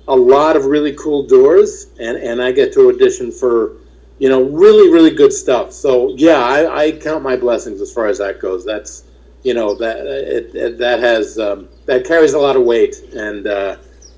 [0.07, 3.71] a lot of really cool doors, and, and I get to audition for,
[4.20, 5.72] you know, really, really good stuff.
[5.74, 8.66] So, yeah, I, I count my blessings as far as that goes.
[8.66, 9.03] That's,
[9.43, 12.95] you know, that, it, it that has, um, that carries a lot of weight.
[13.13, 13.78] And, uh,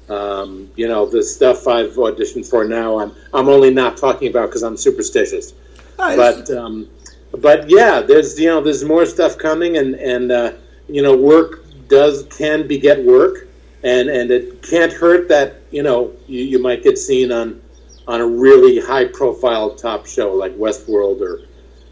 [0.09, 4.47] um, you know, the stuff I've auditioned for now, I'm, I'm only not talking about
[4.47, 5.53] because I'm superstitious.
[5.97, 6.15] Nice.
[6.15, 6.87] But, um,
[7.31, 10.53] but yeah, there's, you know, there's more stuff coming and, and, uh,
[10.87, 13.47] you know, work does, can beget work
[13.83, 17.61] and and it can't hurt that you know you, you might get seen on
[18.07, 21.41] on a really high profile top show like Westworld or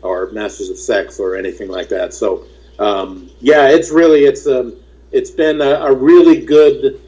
[0.01, 2.13] or Masters of Sex or anything like that.
[2.13, 2.45] So
[2.80, 4.76] um, yeah, it's really it's um,
[5.11, 7.01] it's been a, a really good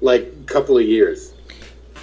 [0.00, 1.32] like couple of years.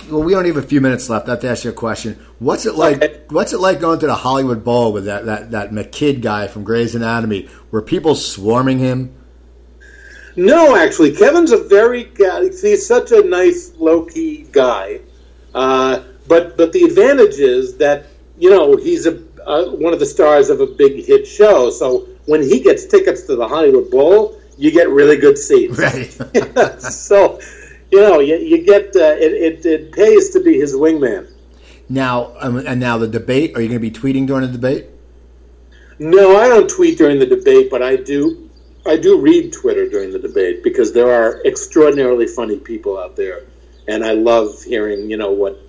[0.09, 1.27] Well, we only have a few minutes left.
[1.27, 2.13] I have to ask you a question.
[2.39, 2.97] What's it like?
[2.97, 3.21] Okay.
[3.29, 6.63] What's it like going to the Hollywood Bowl with that, that, that McKidd guy from
[6.63, 7.47] Grey's Anatomy?
[7.69, 9.15] Were people swarming him?
[10.35, 15.01] No, actually, Kevin's a very he's such a nice low key guy.
[15.53, 18.05] Uh, but but the advantage is that
[18.37, 21.69] you know he's a uh, one of the stars of a big hit show.
[21.69, 25.77] So when he gets tickets to the Hollywood Bowl, you get really good seats.
[25.77, 26.81] Right.
[26.81, 27.39] so
[27.91, 31.29] you know you, you get uh, it, it it pays to be his wingman.
[31.89, 33.55] now, um, and now the debate.
[33.55, 34.87] Are you going to be tweeting during the debate?
[35.99, 38.49] No, I don't tweet during the debate, but I do.
[38.85, 43.43] I do read Twitter during the debate because there are extraordinarily funny people out there,
[43.87, 45.61] and I love hearing you know what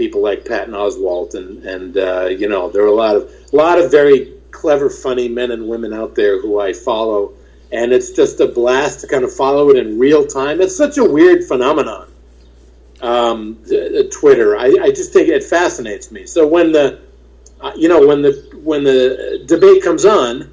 [0.00, 3.54] people like Patton Oswalt and and uh, you know there are a lot of a
[3.54, 7.34] lot of very clever, funny men and women out there who I follow,
[7.70, 10.62] and it's just a blast to kind of follow it in real time.
[10.62, 12.10] It's such a weird phenomenon.
[13.02, 13.62] Um,
[14.10, 16.26] Twitter, I, I just think it fascinates me.
[16.26, 17.00] So when the
[17.60, 18.32] uh, you know when the
[18.64, 20.50] when the debate comes on,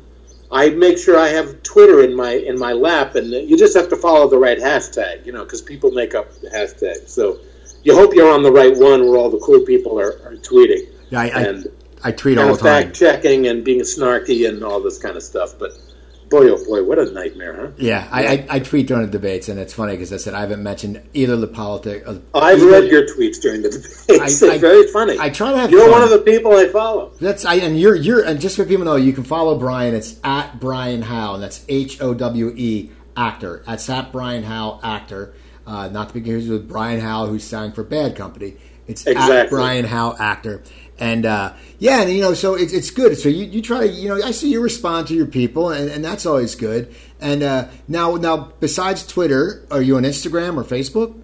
[0.51, 3.87] I make sure I have Twitter in my in my lap, and you just have
[3.89, 7.07] to follow the right hashtag, you know, because people make up the hashtag.
[7.07, 7.39] So
[7.83, 10.87] you hope you're on the right one where all the cool people are, are tweeting
[11.09, 11.67] Yeah, I, I, and
[12.03, 12.83] I tweet all the time.
[12.85, 15.57] fact checking and being snarky and all this kind of stuff.
[15.57, 15.71] But
[16.29, 17.67] boy, oh boy, what a nightmare, huh?
[17.77, 20.41] Yeah, I, I, I tweet during the debates, and it's funny because I said I
[20.41, 22.05] haven't mentioned either the politics.
[22.07, 24.09] Uh, I've either- read your tweets during the debates.
[24.09, 25.17] I- It's I- very funny.
[25.19, 25.91] I try to have You're fun.
[25.91, 27.11] one of the people I follow.
[27.21, 29.95] That's I and you're you're and just for people know, you can follow Brian.
[29.95, 33.63] It's at Brian Howe, and that's H O W E actor.
[33.65, 35.33] That's at Brian Howe actor.
[35.67, 38.55] Uh, not to be confused with Brian Howe, who sang for Bad Company.
[38.87, 39.49] It's Exactly.
[39.49, 40.63] Brian Howe actor.
[40.97, 43.17] And uh, yeah, and you know, so it's, it's good.
[43.17, 45.91] So you, you try to, you know, I see you respond to your people, and,
[45.91, 46.95] and that's always good.
[47.19, 51.21] And uh, now, now, besides Twitter, are you on Instagram or Facebook?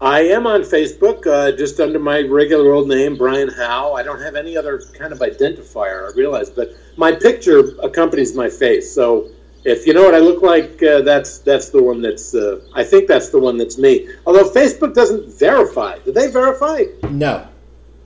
[0.00, 3.94] I am on Facebook, uh, just under my regular old name, Brian Howe.
[3.94, 8.48] I don't have any other kind of identifier, I realize, but my picture accompanies my
[8.48, 8.92] face.
[8.92, 9.28] So
[9.64, 12.34] if you know what I look like, uh, that's that's the one that's.
[12.34, 14.08] Uh, I think that's the one that's me.
[14.26, 15.98] Although Facebook doesn't verify.
[15.98, 16.84] Do they verify?
[17.10, 17.46] No,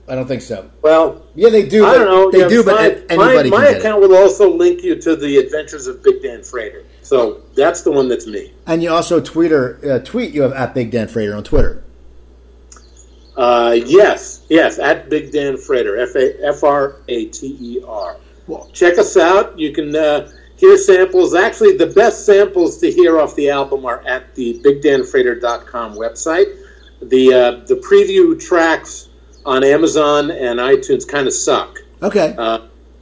[0.07, 0.69] I don't think so.
[0.81, 1.85] Well, Yeah, they do.
[1.85, 2.31] I don't know.
[2.31, 3.79] They Yeah, do, but my, a- anybody my, can my get it.
[3.79, 6.83] account will also link you to the Adventures of Big Dan Frater.
[7.01, 8.51] So that's the one that's me.
[8.65, 11.83] And you also Twitter uh, tweet you have at Big Dan Frater on Twitter.
[13.35, 18.17] Uh, yes, yes, at Big Dan Frater, F A F R A T E R.
[18.47, 19.57] Well- Check us out.
[19.57, 20.29] You can uh,
[20.63, 21.35] hear samples.
[21.35, 26.55] Actually, the best samples to hear off the album are at the BigDanFrater.com website.
[27.01, 29.09] The uh, the preview tracks
[29.45, 31.79] on Amazon and iTunes kind of suck.
[32.01, 32.33] Okay.
[32.37, 32.59] Uh,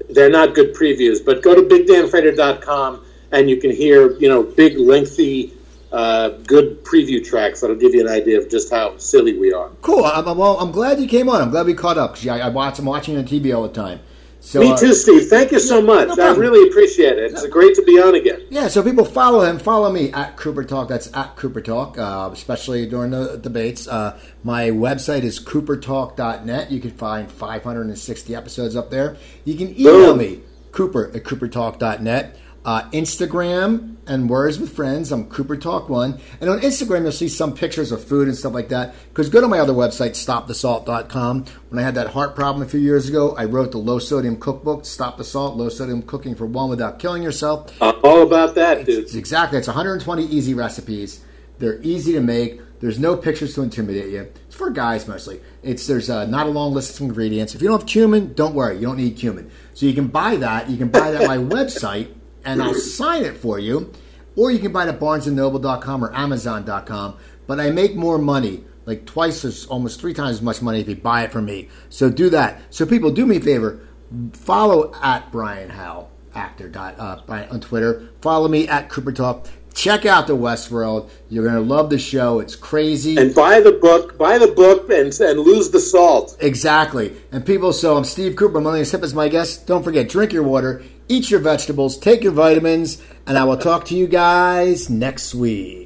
[0.09, 4.77] they're not good previews, but go to BigDanFrater.com and you can hear you know big
[4.77, 5.53] lengthy.
[5.91, 9.69] Uh, good preview tracks that'll give you an idea of just how silly we are.
[9.81, 10.05] cool.
[10.05, 11.41] I'm, I'm- well, I'm glad you came on.
[11.41, 12.15] I'm glad we caught up.
[12.25, 12.79] I, I watch.
[12.79, 13.99] I'm watching on TV all the time.
[14.43, 15.27] So, Me uh, too, Steve.
[15.27, 16.17] Thank you so much.
[16.17, 17.31] no I really appreciate it.
[17.31, 18.41] It's great to be on again.
[18.49, 19.59] Yeah, so people follow him.
[19.59, 20.87] Follow me at Cooper Talk.
[20.87, 23.87] That's at Cooper Talk, uh, especially during the debates.
[23.87, 26.71] Uh, my website is coopertalk.net.
[26.71, 29.15] You can find 560 episodes up there.
[29.45, 30.17] You can email Boom.
[30.17, 30.39] me,
[30.71, 32.35] cooper at coopertalk.net.
[32.63, 35.11] Uh, Instagram and Words with Friends.
[35.11, 38.53] I'm Cooper Talk One, and on Instagram you'll see some pictures of food and stuff
[38.53, 38.93] like that.
[39.09, 41.45] Because go to my other website, stopthesalt.com.
[41.69, 44.37] When I had that heart problem a few years ago, I wrote the low sodium
[44.37, 47.71] cookbook, Stop the Salt, Low Sodium Cooking for One Without Killing Yourself.
[47.81, 49.05] I'm all about that, dude.
[49.05, 49.57] It's exactly.
[49.57, 51.21] It's 120 easy recipes.
[51.57, 52.61] They're easy to make.
[52.79, 54.31] There's no pictures to intimidate you.
[54.47, 55.39] It's for guys mostly.
[55.61, 57.53] It's there's uh, not a long list of ingredients.
[57.53, 58.75] If you don't have cumin, don't worry.
[58.75, 59.51] You don't need cumin.
[59.75, 60.69] So you can buy that.
[60.69, 62.13] You can buy that my website,
[62.45, 63.91] and I'll sign it for you.
[64.35, 67.17] Or you can buy it at barnesandnoble.com or amazon.com.
[67.47, 70.87] But I make more money, like twice as almost three times as much money if
[70.87, 71.69] you buy it from me.
[71.89, 72.61] So do that.
[72.69, 73.85] So people, do me a favor.
[74.33, 78.09] Follow at Brian Howe, actor, uh, on Twitter.
[78.21, 79.47] Follow me at Cooper Talk.
[79.73, 81.09] Check out the Westworld.
[81.29, 82.39] You're going to love the show.
[82.39, 83.17] It's crazy.
[83.17, 84.17] And buy the book.
[84.17, 86.35] Buy the book and, and lose the salt.
[86.41, 87.15] Exactly.
[87.31, 88.57] And people, so I'm Steve Cooper.
[88.57, 89.67] I'm is Sipp As my guest.
[89.67, 93.85] Don't forget, drink your water, eat your vegetables, take your vitamins, and I will talk
[93.85, 95.80] to you guys next week.